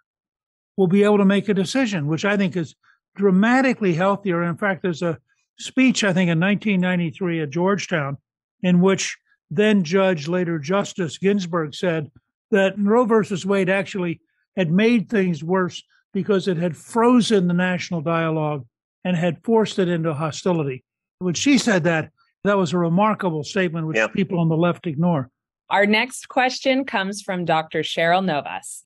will 0.77 0.87
be 0.87 1.03
able 1.03 1.19
to 1.19 1.25
make 1.25 1.49
a 1.49 1.55
decision, 1.55 2.07
which 2.07 2.25
I 2.25 2.37
think 2.37 2.57
is 2.57 2.75
dramatically 3.17 3.95
healthier. 3.95 4.43
In 4.43 4.57
fact, 4.57 4.83
there's 4.83 5.03
a 5.03 5.19
speech, 5.59 6.05
I 6.05 6.13
think, 6.13 6.31
in 6.31 6.39
1993 6.39 7.43
at 7.43 7.51
Georgetown 7.51 8.19
in 8.63 8.81
which 8.81 9.19
then 9.51 9.83
Judge, 9.83 10.29
later 10.29 10.59
Justice 10.59 11.19
Ginsburg 11.19 11.75
said 11.75 12.11
that 12.51 12.75
Roe 12.79 13.05
versus 13.05 13.45
Wade 13.45 13.69
actually 13.69 14.21
had 14.57 14.71
made 14.71 15.09
things 15.09 15.43
worse 15.43 15.83
because 16.13 16.49
it 16.49 16.57
had 16.57 16.77
frozen 16.77 17.49
the 17.49 17.55
national 17.55 18.01
dialogue 18.01 18.67
and 19.05 19.17
had 19.17 19.45
forced 19.45 19.79
it 19.79 19.89
into 19.89 20.15
hostility. 20.15 20.85
When 21.19 21.35
she 21.35 21.59
said 21.59 21.85
that, 21.85 22.11
that 22.45 22.57
was 22.57 22.73
a 22.73 22.79
remarkable 22.79 23.45
statement, 23.45 23.87
which 23.87 23.97
yep. 23.97 24.13
people 24.13 24.39
on 24.39 24.49
the 24.49 24.57
left 24.57 24.87
ignore. 24.87 25.31
Our 25.71 25.87
next 25.87 26.29
question 26.29 26.85
comes 26.85 27.21
from 27.21 27.45
Dr. 27.45 27.81
Cheryl 27.81 28.25
Novas. 28.25 28.85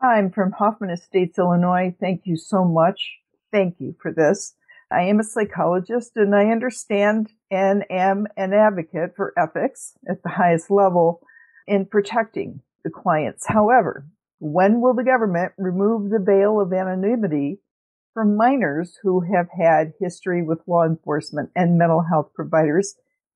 I'm 0.00 0.30
from 0.30 0.52
Hoffman 0.52 0.90
Estates, 0.90 1.38
Illinois. 1.38 1.94
Thank 2.00 2.22
you 2.24 2.36
so 2.36 2.64
much. 2.64 3.12
Thank 3.52 3.76
you 3.78 3.94
for 4.00 4.12
this. 4.12 4.54
I 4.90 5.02
am 5.02 5.20
a 5.20 5.24
psychologist 5.24 6.12
and 6.16 6.34
I 6.34 6.46
understand 6.46 7.32
and 7.50 7.84
am 7.90 8.26
an 8.36 8.52
advocate 8.52 9.14
for 9.16 9.32
ethics 9.38 9.94
at 10.08 10.22
the 10.22 10.28
highest 10.28 10.70
level 10.70 11.22
in 11.66 11.86
protecting 11.86 12.60
the 12.84 12.90
clients. 12.90 13.46
However, 13.46 14.06
when 14.38 14.80
will 14.80 14.94
the 14.94 15.04
government 15.04 15.52
remove 15.56 16.10
the 16.10 16.18
veil 16.18 16.60
of 16.60 16.72
anonymity 16.72 17.60
from 18.14 18.36
minors 18.36 18.98
who 19.02 19.20
have 19.20 19.48
had 19.56 19.92
history 20.00 20.42
with 20.42 20.58
law 20.66 20.84
enforcement 20.84 21.50
and 21.56 21.78
mental 21.78 22.02
health 22.02 22.30
providers? 22.34 22.94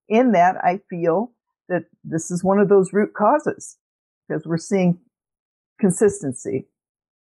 In 0.08 0.32
that, 0.32 0.56
I 0.62 0.80
feel 0.88 1.32
that 1.68 1.84
this 2.04 2.30
is 2.30 2.44
one 2.44 2.58
of 2.58 2.68
those 2.68 2.92
root 2.92 3.14
causes 3.14 3.76
because 4.28 4.46
we're 4.46 4.58
seeing 4.58 4.98
consistency. 5.80 6.66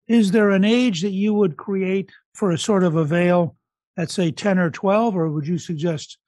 Is 0.08 0.30
there 0.32 0.50
an 0.50 0.64
age 0.64 1.02
that 1.02 1.12
you 1.12 1.34
would 1.34 1.56
create 1.56 2.10
for 2.34 2.50
a 2.50 2.58
sort 2.58 2.84
of 2.84 2.96
a 2.96 3.04
veil 3.04 3.56
at 3.96 4.10
say 4.10 4.30
10 4.30 4.58
or 4.58 4.70
12 4.70 5.16
or 5.16 5.28
would 5.30 5.46
you 5.46 5.58
suggest 5.58 6.18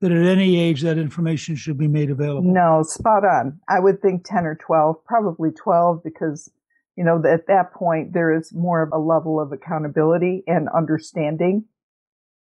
that 0.00 0.12
at 0.12 0.26
any 0.26 0.58
age 0.58 0.82
that 0.82 0.98
information 0.98 1.56
should 1.56 1.78
be 1.78 1.88
made 1.88 2.10
available 2.10 2.52
no 2.52 2.82
spot 2.82 3.24
on 3.24 3.58
i 3.68 3.80
would 3.80 4.00
think 4.02 4.24
10 4.24 4.44
or 4.44 4.54
12 4.54 4.96
probably 5.04 5.50
12 5.50 6.02
because 6.04 6.50
you 6.96 7.04
know 7.04 7.22
at 7.26 7.46
that 7.46 7.72
point 7.72 8.12
there 8.12 8.32
is 8.34 8.52
more 8.52 8.82
of 8.82 8.90
a 8.92 8.98
level 8.98 9.40
of 9.40 9.52
accountability 9.52 10.42
and 10.46 10.68
understanding 10.74 11.64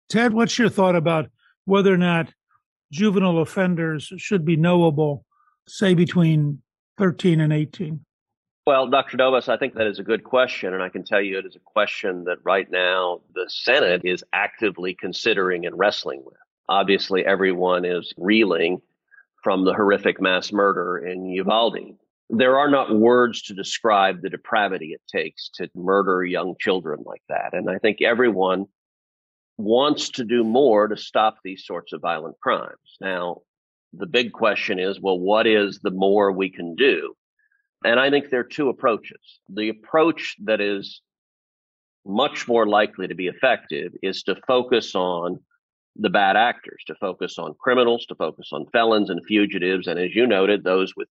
ted 0.09 0.33
what's 0.33 0.57
your 0.57 0.69
thought 0.69 0.95
about 0.95 1.29
whether 1.65 1.93
or 1.93 1.97
not 1.97 2.33
juvenile 2.91 3.39
offenders 3.39 4.11
should 4.17 4.45
be 4.45 4.55
knowable 4.55 5.25
say 5.67 5.93
between 5.93 6.61
13 6.97 7.39
and 7.39 7.53
18 7.53 7.99
well, 8.69 8.87
Dr. 8.87 9.17
Novas, 9.17 9.49
I 9.49 9.57
think 9.57 9.73
that 9.73 9.87
is 9.87 9.97
a 9.97 10.03
good 10.03 10.23
question. 10.23 10.75
And 10.75 10.83
I 10.83 10.89
can 10.89 11.03
tell 11.03 11.19
you 11.19 11.39
it 11.39 11.45
is 11.47 11.55
a 11.55 11.59
question 11.59 12.25
that 12.25 12.37
right 12.43 12.69
now 12.69 13.21
the 13.33 13.45
Senate 13.47 14.01
is 14.03 14.23
actively 14.31 14.93
considering 14.93 15.65
and 15.65 15.75
wrestling 15.75 16.21
with. 16.23 16.37
Obviously, 16.67 17.25
everyone 17.25 17.83
is 17.83 18.13
reeling 18.15 18.79
from 19.43 19.65
the 19.65 19.73
horrific 19.73 20.21
mass 20.21 20.51
murder 20.51 20.99
in 20.99 21.25
Uvalde. 21.25 21.95
There 22.29 22.57
are 22.57 22.69
not 22.69 22.95
words 22.95 23.41
to 23.43 23.53
describe 23.53 24.21
the 24.21 24.29
depravity 24.29 24.93
it 24.93 25.01
takes 25.11 25.49
to 25.55 25.69
murder 25.75 26.23
young 26.23 26.55
children 26.59 27.03
like 27.05 27.23
that. 27.29 27.53
And 27.53 27.69
I 27.69 27.79
think 27.79 28.01
everyone 28.01 28.65
wants 29.57 30.09
to 30.09 30.23
do 30.23 30.43
more 30.43 30.87
to 30.87 30.95
stop 30.95 31.37
these 31.43 31.65
sorts 31.65 31.91
of 31.91 32.01
violent 32.01 32.39
crimes. 32.39 32.97
Now, 33.01 33.41
the 33.93 34.05
big 34.05 34.31
question 34.31 34.79
is 34.79 35.01
well, 35.01 35.19
what 35.19 35.47
is 35.47 35.79
the 35.79 35.91
more 35.91 36.31
we 36.31 36.49
can 36.49 36.75
do? 36.75 37.15
And 37.83 37.99
I 37.99 38.09
think 38.09 38.29
there 38.29 38.41
are 38.41 38.43
two 38.43 38.69
approaches. 38.69 39.39
The 39.49 39.69
approach 39.69 40.35
that 40.43 40.61
is 40.61 41.01
much 42.05 42.47
more 42.47 42.67
likely 42.67 43.07
to 43.07 43.15
be 43.15 43.27
effective 43.27 43.93
is 44.01 44.23
to 44.23 44.35
focus 44.47 44.95
on 44.95 45.39
the 45.95 46.09
bad 46.09 46.35
actors, 46.35 46.81
to 46.87 46.95
focus 46.95 47.37
on 47.37 47.55
criminals, 47.59 48.05
to 48.07 48.15
focus 48.15 48.49
on 48.51 48.65
felons 48.71 49.09
and 49.09 49.25
fugitives, 49.25 49.87
and 49.87 49.99
as 49.99 50.15
you 50.15 50.25
noted, 50.25 50.63
those 50.63 50.93
with 50.95 51.09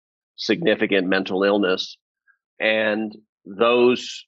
significant 0.40 1.06
mental 1.06 1.44
illness 1.44 1.96
and 2.58 3.14
those 3.44 4.24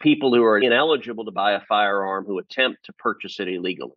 people 0.00 0.34
who 0.34 0.42
are 0.42 0.58
ineligible 0.58 1.24
to 1.24 1.30
buy 1.30 1.52
a 1.52 1.60
firearm 1.68 2.24
who 2.26 2.38
attempt 2.38 2.84
to 2.84 2.92
purchase 2.94 3.38
it 3.40 3.48
illegally 3.48 3.96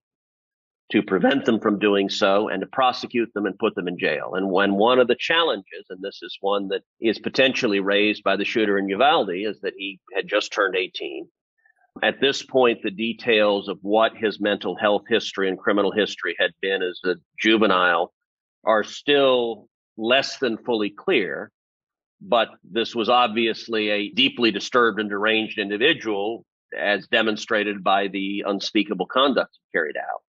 to 0.92 1.04
prevent 1.04 1.46
them 1.46 1.60
from 1.60 1.80
doing 1.80 2.10
so 2.10 2.48
and 2.48 2.62
to 2.62 2.68
prosecute 2.68 3.34
them 3.34 3.46
and 3.46 3.60
put 3.60 3.76
them 3.76 3.88
in 3.88 4.00
jail. 4.00 4.36
And 4.36 4.50
when 4.50 4.76
one 4.76 5.00
of 5.00 5.08
the 5.08 5.18
challenges, 5.20 5.86
and 5.90 6.02
this 6.02 6.20
is 6.22 6.38
one 6.40 6.70
that 6.70 6.84
is 7.02 7.20
potentially 7.20 7.82
raised 7.82 8.24
by 8.24 8.38
the 8.38 8.46
shooter 8.46 8.78
in 8.78 8.88
Uvalde, 8.88 9.32
is 9.32 9.60
that 9.62 9.74
he 9.78 10.00
had 10.16 10.30
just 10.30 10.54
turned 10.54 10.76
18. 10.78 11.28
At 12.04 12.22
this 12.22 12.42
point, 12.42 12.84
the 12.84 12.92
details 12.92 13.68
of 13.68 13.80
what 13.82 14.16
his 14.16 14.40
mental 14.40 14.78
health 14.78 15.04
history 15.10 15.50
and 15.50 15.58
criminal 15.58 15.92
history 15.92 16.36
had 16.40 16.52
been 16.62 16.82
as 16.82 17.00
a 17.04 17.16
juvenile 17.38 18.14
are 18.64 18.84
still 18.84 19.68
less 19.98 20.38
than 20.38 20.58
fully 20.58 20.90
clear. 20.90 21.52
But 22.22 22.50
this 22.64 22.96
was 22.96 23.10
obviously 23.10 23.90
a 23.90 24.10
deeply 24.10 24.52
disturbed 24.52 25.00
and 25.00 25.10
deranged 25.10 25.60
individual, 25.60 26.46
as 26.78 27.08
demonstrated 27.08 27.84
by 27.84 28.08
the 28.08 28.44
unspeakable 28.46 29.06
conduct 29.06 29.52
he 29.54 29.78
carried 29.78 29.98
out. 29.98 30.22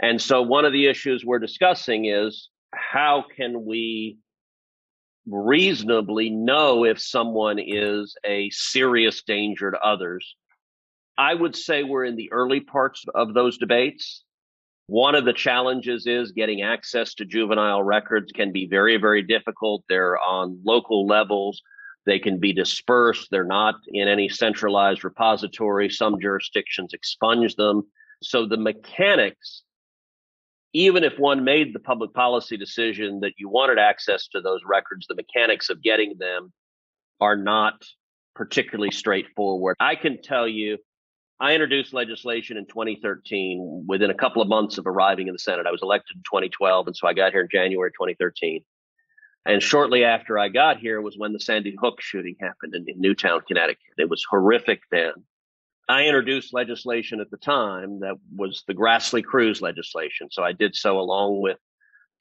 And 0.00 0.20
so 0.20 0.42
one 0.42 0.64
of 0.64 0.72
the 0.72 0.86
issues 0.86 1.24
we're 1.24 1.38
discussing 1.38 2.06
is 2.06 2.48
how 2.74 3.24
can 3.36 3.64
we 3.64 4.18
reasonably 5.26 6.30
know 6.30 6.84
if 6.84 7.00
someone 7.00 7.58
is 7.58 8.16
a 8.24 8.50
serious 8.50 9.22
danger 9.22 9.70
to 9.70 9.78
others. 9.78 10.36
I 11.16 11.34
would 11.34 11.54
say 11.54 11.82
we're 11.82 12.04
in 12.04 12.16
the 12.16 12.32
early 12.32 12.60
parts 12.60 13.04
of 13.14 13.34
those 13.34 13.58
debates. 13.58 14.24
One 14.86 15.14
of 15.14 15.24
the 15.24 15.32
challenges 15.32 16.06
is 16.06 16.32
getting 16.32 16.62
access 16.62 17.14
to 17.14 17.24
juvenile 17.24 17.82
records 17.82 18.32
can 18.32 18.52
be 18.52 18.66
very, 18.66 18.96
very 18.96 19.22
difficult. 19.22 19.84
They're 19.88 20.18
on 20.18 20.60
local 20.64 21.06
levels. 21.06 21.62
They 22.04 22.18
can 22.18 22.38
be 22.38 22.52
dispersed. 22.52 23.28
They're 23.30 23.44
not 23.44 23.76
in 23.88 24.08
any 24.08 24.28
centralized 24.28 25.04
repository. 25.04 25.88
Some 25.88 26.20
jurisdictions 26.20 26.92
expunge 26.92 27.54
them. 27.54 27.82
So 28.22 28.46
the 28.46 28.56
mechanics, 28.56 29.62
even 30.72 31.04
if 31.04 31.18
one 31.18 31.44
made 31.44 31.74
the 31.74 31.80
public 31.80 32.12
policy 32.12 32.56
decision 32.56 33.20
that 33.20 33.34
you 33.38 33.48
wanted 33.48 33.78
access 33.78 34.26
to 34.28 34.40
those 34.40 34.60
records, 34.66 35.06
the 35.06 35.14
mechanics 35.14 35.70
of 35.70 35.82
getting 35.82 36.14
them 36.18 36.52
are 37.20 37.36
not 37.36 37.84
particularly 38.34 38.90
straightforward. 38.90 39.76
I 39.78 39.94
can 39.94 40.20
tell 40.22 40.48
you 40.48 40.78
I 41.42 41.54
introduced 41.54 41.92
legislation 41.92 42.56
in 42.56 42.66
2013 42.66 43.86
within 43.88 44.10
a 44.10 44.14
couple 44.14 44.40
of 44.40 44.46
months 44.46 44.78
of 44.78 44.86
arriving 44.86 45.26
in 45.26 45.32
the 45.32 45.40
Senate. 45.40 45.66
I 45.66 45.72
was 45.72 45.82
elected 45.82 46.16
in 46.16 46.22
2012, 46.22 46.86
and 46.86 46.96
so 46.96 47.08
I 47.08 47.14
got 47.14 47.32
here 47.32 47.40
in 47.40 47.48
January 47.50 47.90
2013. 47.90 48.62
And 49.44 49.60
shortly 49.60 50.04
after 50.04 50.38
I 50.38 50.48
got 50.48 50.78
here 50.78 51.00
was 51.00 51.18
when 51.18 51.32
the 51.32 51.40
Sandy 51.40 51.74
Hook 51.82 52.00
shooting 52.00 52.36
happened 52.40 52.76
in, 52.76 52.86
Newtown, 52.96 53.40
Connecticut. 53.40 53.82
It 53.98 54.08
was 54.08 54.24
horrific 54.30 54.82
then. 54.92 55.14
I 55.88 56.04
introduced 56.04 56.54
legislation 56.54 57.20
at 57.20 57.28
the 57.32 57.38
time 57.38 57.98
that 58.00 58.18
was 58.36 58.62
the 58.68 58.74
Grassley 58.74 59.24
Cruz 59.24 59.60
legislation. 59.60 60.28
So 60.30 60.44
I 60.44 60.52
did 60.52 60.76
so 60.76 61.00
along 61.00 61.40
with 61.40 61.58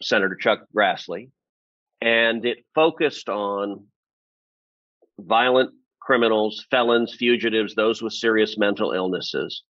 Senator 0.02 0.34
Chuck 0.36 0.62
Grassley. 0.76 1.30
And 2.02 2.44
it 2.44 2.66
focused 2.74 3.30
on 3.30 3.86
violent 5.20 5.76
criminals, 6.02 6.66
felons, 6.70 7.14
fugitives, 7.14 7.76
those 7.76 8.02
with 8.02 8.14
serious 8.14 8.58
mental 8.58 8.92
illnesses. 8.92 9.64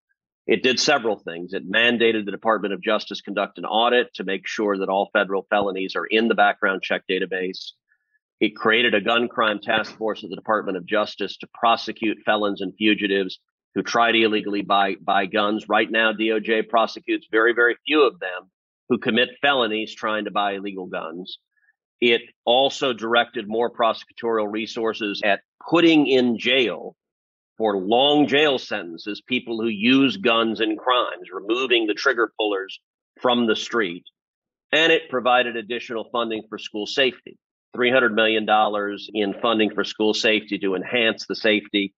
It 0.46 0.62
did 0.62 0.78
several 0.80 1.18
things. 1.18 1.52
It 1.52 1.70
mandated 1.70 2.24
the 2.24 2.30
Department 2.30 2.72
of 2.72 2.80
Justice 2.80 3.20
conduct 3.20 3.58
an 3.58 3.64
audit 3.64 4.14
to 4.14 4.24
make 4.24 4.46
sure 4.46 4.78
that 4.78 4.88
all 4.88 5.10
federal 5.12 5.46
felonies 5.50 5.94
are 5.96 6.06
in 6.06 6.28
the 6.28 6.34
background 6.34 6.82
check 6.82 7.02
database. 7.10 7.72
It 8.40 8.56
created 8.56 8.94
a 8.94 9.00
gun 9.00 9.28
crime 9.28 9.58
task 9.60 9.96
force 9.98 10.22
at 10.22 10.30
the 10.30 10.36
Department 10.36 10.78
of 10.78 10.86
Justice 10.86 11.36
to 11.38 11.48
prosecute 11.52 12.18
felons 12.24 12.60
and 12.60 12.72
fugitives 12.78 13.38
who 13.74 13.82
try 13.82 14.12
to 14.12 14.22
illegally 14.22 14.62
buy, 14.62 14.94
buy 15.00 15.26
guns. 15.26 15.68
Right 15.68 15.90
now, 15.90 16.12
DOJ 16.12 16.68
prosecutes 16.68 17.26
very, 17.30 17.52
very 17.52 17.76
few 17.86 18.06
of 18.06 18.18
them 18.20 18.50
who 18.88 18.98
commit 18.98 19.30
felonies 19.42 19.94
trying 19.94 20.24
to 20.24 20.30
buy 20.30 20.52
illegal 20.52 20.86
guns. 20.86 21.38
It 22.00 22.22
also 22.44 22.92
directed 22.92 23.48
more 23.48 23.70
prosecutorial 23.70 24.50
resources 24.50 25.20
at 25.24 25.40
putting 25.68 26.06
in 26.06 26.38
jail 26.38 26.94
for 27.56 27.76
long 27.76 28.26
jail 28.26 28.58
sentences 28.58 29.22
people 29.26 29.60
who 29.60 29.68
use 29.68 30.16
guns 30.16 30.60
in 30.60 30.76
crimes, 30.76 31.28
removing 31.32 31.86
the 31.86 31.94
trigger 31.94 32.32
pullers 32.38 32.80
from 33.20 33.46
the 33.46 33.56
street. 33.56 34.04
And 34.72 34.92
it 34.92 35.10
provided 35.10 35.56
additional 35.56 36.08
funding 36.12 36.42
for 36.48 36.58
school 36.58 36.86
safety. 36.86 37.36
$300 37.76 38.12
million 38.14 38.46
in 39.14 39.40
funding 39.40 39.74
for 39.74 39.84
school 39.84 40.14
safety 40.14 40.58
to 40.58 40.74
enhance 40.74 41.26
the 41.26 41.36
safety 41.36 41.94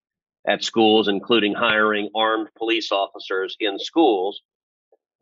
at 0.46 0.64
schools, 0.64 1.08
including 1.08 1.54
hiring 1.54 2.08
armed 2.14 2.48
police 2.56 2.90
officers 2.90 3.56
in 3.60 3.78
schools 3.78 4.40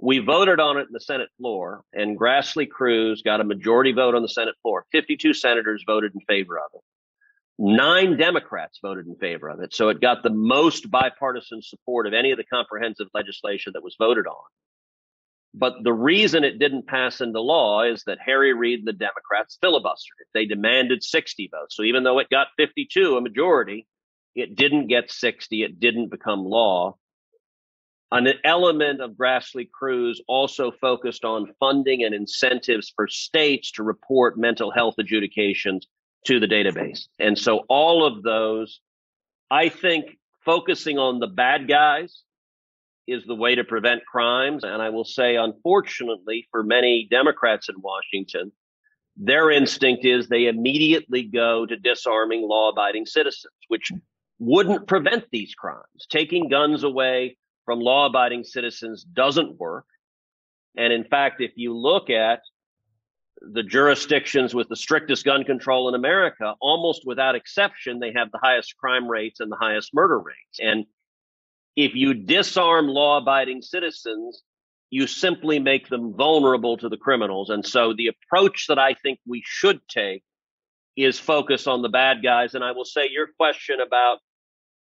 we 0.01 0.19
voted 0.19 0.61
on 0.61 0.77
it 0.77 0.83
in 0.87 0.93
the 0.93 1.01
Senate 1.01 1.29
floor, 1.39 1.83
and 1.93 2.19
Grassley 2.19 2.69
Cruz 2.69 3.23
got 3.23 3.41
a 3.41 3.45
majority 3.45 3.93
vote 3.93 4.15
on 4.15 4.23
the 4.23 4.29
Senate 4.29 4.55
floor. 4.63 4.85
52 4.93 5.35
senators 5.35 5.83
voted 5.87 6.13
in 6.15 6.21
favor 6.21 6.57
of 6.57 6.71
it. 6.75 6.81
Nine 7.59 8.17
Democrats 8.17 8.79
voted 8.81 9.07
in 9.07 9.17
favor 9.17 9.49
of 9.49 9.61
it. 9.61 9.75
So 9.75 9.89
it 9.89 10.01
got 10.01 10.23
the 10.23 10.31
most 10.31 10.91
bipartisan 10.91 11.61
support 11.61 12.07
of 12.07 12.15
any 12.15 12.31
of 12.31 12.39
the 12.39 12.45
comprehensive 12.45 13.09
legislation 13.13 13.73
that 13.75 13.83
was 13.83 13.97
voted 13.99 14.27
on. 14.29 14.45
But 15.55 15.83
the 15.83 15.93
reason 15.93 16.45
it 16.45 16.61
didn't 16.61 16.87
pass 16.87 17.21
into 17.21 17.41
law 17.41 17.83
is 17.83 18.05
that 18.05 18.19
Harry 18.25 18.55
Reid 18.55 18.81
and 18.81 18.89
the 18.89 18.93
Democrats 18.93 19.59
filibustered 19.63 20.21
it. 20.21 20.29
They 20.35 20.45
demanded 20.45 21.03
60 21.03 21.51
votes. 21.51 21.75
So 21.75 21.83
even 21.83 22.05
though 22.05 22.21
it 22.21 22.31
got 22.31 22.49
52, 22.59 23.17
a 23.17 23.21
majority, 23.21 23.89
it 24.37 24.55
didn't 24.55 24.87
get 24.87 25.11
60. 25.11 25.63
It 25.63 25.81
didn't 25.81 26.11
become 26.11 26.45
law. 26.45 26.97
An 28.13 28.29
element 28.45 29.01
of 29.01 29.13
Grassley 29.13 29.69
Cruz 29.69 30.23
also 30.29 30.71
focused 30.71 31.25
on 31.25 31.53
funding 31.59 32.05
and 32.05 32.15
incentives 32.15 32.93
for 32.95 33.09
states 33.09 33.73
to 33.73 33.83
report 33.83 34.39
mental 34.39 34.71
health 34.71 34.95
adjudications 34.99 35.89
to 36.27 36.41
the 36.41 36.47
database. 36.47 37.09
And 37.19 37.39
so 37.39 37.65
all 37.69 38.07
of 38.07 38.23
those, 38.23 38.81
I 39.51 39.69
think 39.69 40.19
focusing 40.45 40.99
on 40.99 41.21
the 41.21 41.27
bad 41.27 41.69
guys 41.69 42.23
is 43.07 43.25
the 43.25 43.35
way 43.35 43.55
to 43.55 43.65
prevent 43.65 44.05
crimes. 44.05 44.65
And 44.65 44.83
I 44.83 44.91
will 44.91 45.05
say, 45.05 45.37
unfortunately, 45.37 46.47
for 46.51 46.63
many 46.63 47.09
Democrats 47.11 47.69
in 47.69 47.77
Washington, 47.79 48.53
their 49.17 49.51
instinct 49.51 50.05
is 50.05 50.29
they 50.29 50.47
immediately 50.47 51.23
go 51.25 51.67
to 51.67 51.77
disarming 51.77 52.43
law 52.43 52.71
abiding 52.71 53.07
citizens, 53.07 53.55
which 53.69 53.91
wouldn't 54.39 54.87
prevent 54.87 55.25
these 55.33 55.55
crimes. 55.55 56.07
Taking 56.09 56.49
guns 56.49 56.85
away 56.85 57.37
from 57.65 57.81
law 57.81 58.07
abiding 58.07 58.45
citizens 58.45 59.05
doesn't 59.05 59.59
work. 59.59 59.87
And 60.77 60.93
in 60.93 61.05
fact, 61.05 61.41
if 61.41 61.53
you 61.57 61.77
look 61.77 62.11
at 62.11 62.41
the 63.41 63.63
jurisdictions 63.63 64.55
with 64.55 64.69
the 64.69 64.77
strictest 64.77 65.25
gun 65.25 65.45
control 65.45 65.89
in 65.89 65.95
America, 65.95 66.55
almost 66.61 67.03
without 67.05 67.35
exception, 67.35 67.99
they 67.99 68.13
have 68.15 68.31
the 68.33 68.39
highest 68.43 68.77
crime 68.77 69.09
rates 69.09 69.41
and 69.41 69.51
the 69.51 69.57
highest 69.57 69.95
murder 69.95 70.19
rates. 70.19 70.59
And 70.61 70.87
if 71.77 71.95
you 71.95 72.15
disarm 72.15 72.89
law 72.89 73.19
abiding 73.19 73.63
citizens, 73.63 74.43
you 74.91 75.07
simply 75.07 75.59
make 75.59 75.89
them 75.89 76.15
vulnerable 76.15 76.77
to 76.79 76.89
the 76.89 76.97
criminals. 76.97 77.51
And 77.51 77.65
so 77.65 77.93
the 77.93 78.09
approach 78.09 78.67
that 78.69 78.79
I 78.79 78.95
think 78.95 79.19
we 79.27 79.43
should 79.45 79.81
take 79.89 80.23
is 80.97 81.19
focus 81.21 81.67
on 81.67 81.83
the 81.83 81.89
bad 81.89 82.23
guys. 82.23 82.55
And 82.55 82.65
I 82.65 82.73
will 82.73 82.85
say 82.85 83.09
your 83.11 83.29
question 83.39 83.81
about 83.81 84.19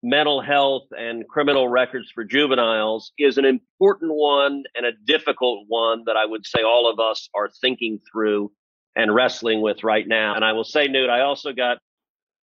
mental 0.03 0.41
health 0.41 0.83
and 0.91 1.27
criminal 1.27 1.67
records 1.67 2.11
for 2.13 2.23
juveniles 2.23 3.11
is 3.17 3.37
an 3.37 3.45
important 3.45 4.13
one 4.13 4.63
and 4.75 4.85
a 4.85 4.91
difficult 5.05 5.65
one 5.67 6.03
that 6.05 6.15
I 6.15 6.25
would 6.25 6.45
say 6.45 6.61
all 6.61 6.89
of 6.89 6.99
us 6.99 7.29
are 7.33 7.49
thinking 7.61 7.99
through 8.11 8.51
and 8.95 9.13
wrestling 9.13 9.61
with 9.61 9.83
right 9.83 10.07
now. 10.07 10.35
And 10.35 10.45
I 10.45 10.53
will 10.53 10.63
say, 10.63 10.87
Newt, 10.87 11.09
I 11.09 11.21
also 11.21 11.53
got 11.53 11.79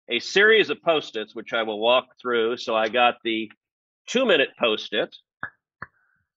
a 0.08 0.20
series 0.20 0.70
of 0.70 0.82
post 0.82 1.16
its, 1.16 1.34
which 1.34 1.52
I 1.52 1.62
will 1.62 1.80
walk 1.80 2.06
through. 2.20 2.58
So 2.58 2.74
I 2.74 2.88
got 2.88 3.16
the 3.24 3.50
two 4.06 4.26
minute 4.26 4.50
post 4.58 4.92
it. 4.92 5.14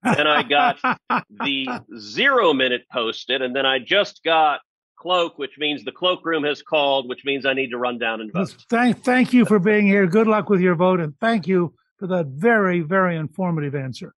then 0.04 0.26
I 0.26 0.44
got 0.44 0.80
the 1.30 1.68
zero 1.98 2.54
minute 2.54 2.86
post 2.92 3.30
it. 3.30 3.42
And 3.42 3.56
then 3.56 3.66
I 3.66 3.80
just 3.80 4.24
got 4.24 4.62
cloak, 5.00 5.40
which 5.40 5.58
means 5.58 5.84
the 5.84 5.92
cloakroom 5.92 6.44
has 6.44 6.62
called, 6.62 7.08
which 7.08 7.26
means 7.26 7.46
I 7.46 7.54
need 7.54 7.70
to 7.72 7.78
run 7.78 7.98
down 7.98 8.22
and 8.22 8.32
vote. 8.32 8.56
Thank, 8.70 9.04
thank 9.04 9.34
you 9.34 9.46
for 9.46 9.58
being 9.58 9.88
here. 9.88 10.06
Good 10.06 10.28
luck 10.28 10.50
with 10.50 10.62
your 10.62 10.76
vote, 10.76 11.00
and 11.00 11.18
thank 11.20 11.48
you 11.48 11.74
for 11.98 12.08
that 12.08 12.28
very, 12.28 12.82
very 12.82 13.16
informative 13.16 13.76
answer. 13.76 14.14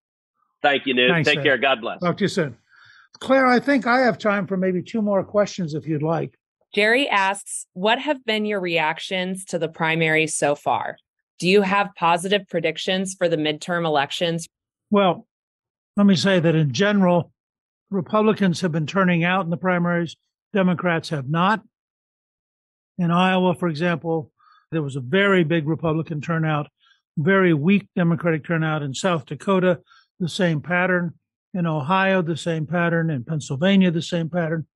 Thank 0.61 0.85
you, 0.85 0.93
Newt. 0.93 1.11
Thanks, 1.11 1.27
Take 1.27 1.39
Ed. 1.39 1.43
care. 1.43 1.57
God 1.57 1.81
bless. 1.81 1.99
Talk 1.99 2.17
to 2.17 2.25
you 2.25 2.29
soon. 2.29 2.57
Claire, 3.19 3.47
I 3.47 3.59
think 3.59 3.87
I 3.87 4.01
have 4.01 4.17
time 4.17 4.47
for 4.47 4.57
maybe 4.57 4.81
two 4.81 5.01
more 5.01 5.23
questions 5.23 5.73
if 5.73 5.87
you'd 5.87 6.03
like. 6.03 6.37
Jerry 6.73 7.07
asks, 7.07 7.67
What 7.73 7.99
have 7.99 8.25
been 8.25 8.45
your 8.45 8.59
reactions 8.59 9.45
to 9.45 9.59
the 9.59 9.69
primaries 9.69 10.35
so 10.35 10.55
far? 10.55 10.97
Do 11.39 11.47
you 11.47 11.61
have 11.61 11.89
positive 11.95 12.47
predictions 12.49 13.15
for 13.15 13.27
the 13.27 13.37
midterm 13.37 13.85
elections? 13.85 14.47
Well, 14.89 15.27
let 15.95 16.05
me 16.05 16.15
say 16.15 16.39
that 16.39 16.55
in 16.55 16.71
general, 16.73 17.31
Republicans 17.91 18.61
have 18.61 18.71
been 18.71 18.87
turning 18.87 19.23
out 19.23 19.43
in 19.43 19.51
the 19.51 19.57
primaries, 19.57 20.15
Democrats 20.53 21.09
have 21.09 21.29
not. 21.29 21.61
In 22.97 23.11
Iowa, 23.11 23.55
for 23.55 23.67
example, 23.67 24.31
there 24.71 24.83
was 24.83 24.95
a 24.95 25.01
very 25.01 25.43
big 25.43 25.67
Republican 25.67 26.21
turnout, 26.21 26.67
very 27.17 27.53
weak 27.53 27.87
Democratic 27.95 28.45
turnout. 28.45 28.83
In 28.83 28.93
South 28.93 29.25
Dakota, 29.25 29.79
the 30.19 30.29
same 30.29 30.61
pattern. 30.61 31.13
In 31.53 31.65
Ohio, 31.65 32.21
the 32.21 32.37
same 32.37 32.65
pattern. 32.65 33.09
In 33.09 33.23
Pennsylvania, 33.23 33.91
the 33.91 34.01
same 34.01 34.29
pattern. 34.29 34.67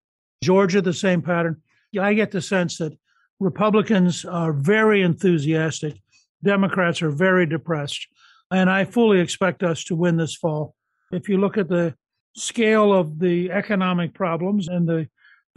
Georgia, 0.43 0.81
the 0.81 0.93
same 0.93 1.21
pattern. 1.21 1.61
I 1.99 2.13
get 2.13 2.31
the 2.31 2.41
sense 2.41 2.77
that 2.77 2.97
Republicans 3.39 4.25
are 4.25 4.53
very 4.53 5.01
enthusiastic, 5.01 6.01
Democrats 6.43 7.01
are 7.01 7.11
very 7.11 7.45
depressed. 7.45 8.07
And 8.51 8.69
I 8.69 8.85
fully 8.85 9.19
expect 9.19 9.63
us 9.63 9.83
to 9.85 9.95
win 9.95 10.17
this 10.17 10.35
fall. 10.35 10.75
If 11.11 11.27
you 11.29 11.37
look 11.37 11.57
at 11.57 11.69
the 11.69 11.95
scale 12.35 12.93
of 12.93 13.19
the 13.19 13.51
economic 13.51 14.13
problems 14.13 14.67
and 14.67 14.87
the 14.87 15.07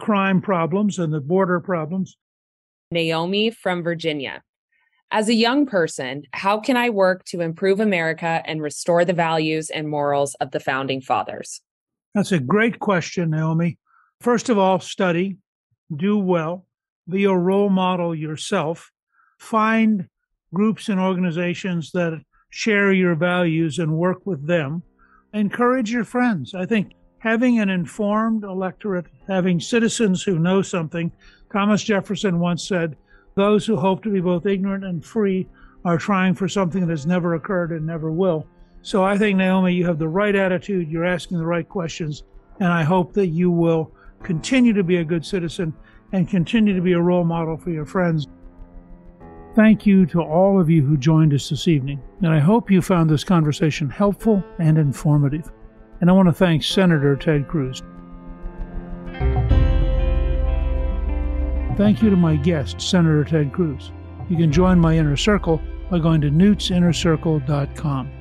crime 0.01 0.41
problems 0.41 0.97
and 0.99 1.13
the 1.13 1.21
border 1.21 1.59
problems, 1.59 2.17
Naomi 2.91 3.51
from 3.51 3.83
Virginia. 3.83 4.41
As 5.11 5.29
a 5.29 5.33
young 5.33 5.65
person, 5.65 6.23
how 6.33 6.59
can 6.59 6.75
I 6.75 6.89
work 6.89 7.23
to 7.25 7.41
improve 7.41 7.79
America 7.79 8.41
and 8.45 8.61
restore 8.61 9.05
the 9.05 9.13
values 9.13 9.69
and 9.69 9.87
morals 9.87 10.33
of 10.35 10.51
the 10.51 10.59
founding 10.59 11.01
fathers? 11.01 11.61
That's 12.15 12.31
a 12.31 12.39
great 12.39 12.79
question, 12.79 13.29
Naomi. 13.29 13.77
First 14.19 14.49
of 14.49 14.57
all, 14.57 14.79
study, 14.79 15.37
do 15.95 16.17
well. 16.17 16.65
be 17.09 17.25
a 17.25 17.33
role 17.33 17.69
model 17.69 18.15
yourself, 18.15 18.89
find 19.37 20.07
groups 20.53 20.89
and 20.89 20.99
organizations 20.99 21.91
that 21.91 22.21
share 22.49 22.91
your 22.91 23.15
values 23.15 23.79
and 23.79 23.97
work 23.97 24.25
with 24.25 24.47
them. 24.47 24.83
Encourage 25.33 25.91
your 25.91 26.05
friends. 26.05 26.53
I 26.53 26.65
think 26.65 26.93
having 27.21 27.59
an 27.59 27.69
informed 27.69 28.43
electorate, 28.43 29.05
having 29.27 29.59
citizens 29.59 30.23
who 30.23 30.39
know 30.39 30.63
something, 30.63 31.11
Thomas 31.53 31.83
Jefferson 31.83 32.39
once 32.39 32.67
said, 32.67 32.97
those 33.35 33.63
who 33.63 33.75
hope 33.75 34.01
to 34.03 34.11
be 34.11 34.19
both 34.19 34.47
ignorant 34.47 34.83
and 34.83 35.05
free 35.05 35.47
are 35.85 35.99
trying 35.99 36.33
for 36.33 36.47
something 36.47 36.81
that 36.81 36.89
has 36.89 37.05
never 37.05 37.35
occurred 37.35 37.71
and 37.71 37.85
never 37.85 38.11
will. 38.11 38.47
So 38.81 39.03
I 39.03 39.19
think, 39.19 39.37
Naomi, 39.37 39.75
you 39.75 39.85
have 39.85 39.99
the 39.99 40.07
right 40.07 40.35
attitude, 40.35 40.89
you're 40.89 41.05
asking 41.05 41.37
the 41.37 41.45
right 41.45 41.69
questions, 41.69 42.23
and 42.59 42.69
I 42.69 42.81
hope 42.81 43.13
that 43.13 43.27
you 43.27 43.51
will 43.51 43.91
continue 44.23 44.73
to 44.73 44.83
be 44.83 44.97
a 44.97 45.03
good 45.03 45.23
citizen 45.23 45.73
and 46.13 46.27
continue 46.27 46.75
to 46.75 46.81
be 46.81 46.93
a 46.93 47.01
role 47.01 47.23
model 47.23 47.55
for 47.55 47.69
your 47.69 47.85
friends. 47.85 48.27
Thank 49.55 49.85
you 49.85 50.07
to 50.07 50.21
all 50.23 50.59
of 50.59 50.71
you 50.71 50.81
who 50.81 50.97
joined 50.97 51.35
us 51.35 51.49
this 51.49 51.67
evening, 51.67 52.01
and 52.23 52.33
I 52.33 52.39
hope 52.39 52.71
you 52.71 52.81
found 52.81 53.11
this 53.11 53.23
conversation 53.23 53.91
helpful 53.91 54.43
and 54.57 54.79
informative. 54.79 55.51
And 56.01 56.09
I 56.09 56.13
want 56.13 56.27
to 56.27 56.33
thank 56.33 56.63
Senator 56.63 57.15
Ted 57.15 57.47
Cruz. 57.47 57.83
Thank 61.77 62.01
you 62.01 62.09
to 62.09 62.15
my 62.15 62.35
guest, 62.35 62.81
Senator 62.81 63.23
Ted 63.23 63.53
Cruz. 63.53 63.91
You 64.27 64.35
can 64.35 64.51
join 64.51 64.79
my 64.79 64.97
inner 64.97 65.15
circle 65.15 65.61
by 65.91 65.99
going 65.99 66.21
to 66.21 66.31
newtsinnercircle.com. 66.31 68.11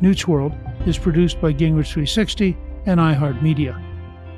Newt's 0.00 0.26
World 0.26 0.54
is 0.86 0.98
produced 0.98 1.40
by 1.40 1.52
Gingrich 1.52 1.92
360 1.92 2.56
and 2.86 2.98
iHeartMedia. 2.98 3.80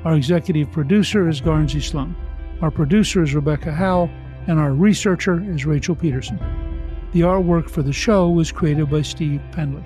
Our 0.05 0.15
executive 0.15 0.71
producer 0.71 1.27
is 1.29 1.41
Garnsey 1.41 1.81
Sloan. 1.81 2.15
Our 2.61 2.71
producer 2.71 3.23
is 3.23 3.33
Rebecca 3.33 3.71
Howell, 3.71 4.09
and 4.47 4.59
our 4.59 4.73
researcher 4.73 5.41
is 5.51 5.65
Rachel 5.65 5.95
Peterson. 5.95 6.37
The 7.13 7.21
artwork 7.21 7.69
for 7.69 7.81
the 7.81 7.93
show 7.93 8.29
was 8.29 8.51
created 8.51 8.89
by 8.89 9.01
Steve 9.01 9.41
Penley. 9.51 9.83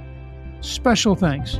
Special 0.62 1.16
thanks 1.16 1.60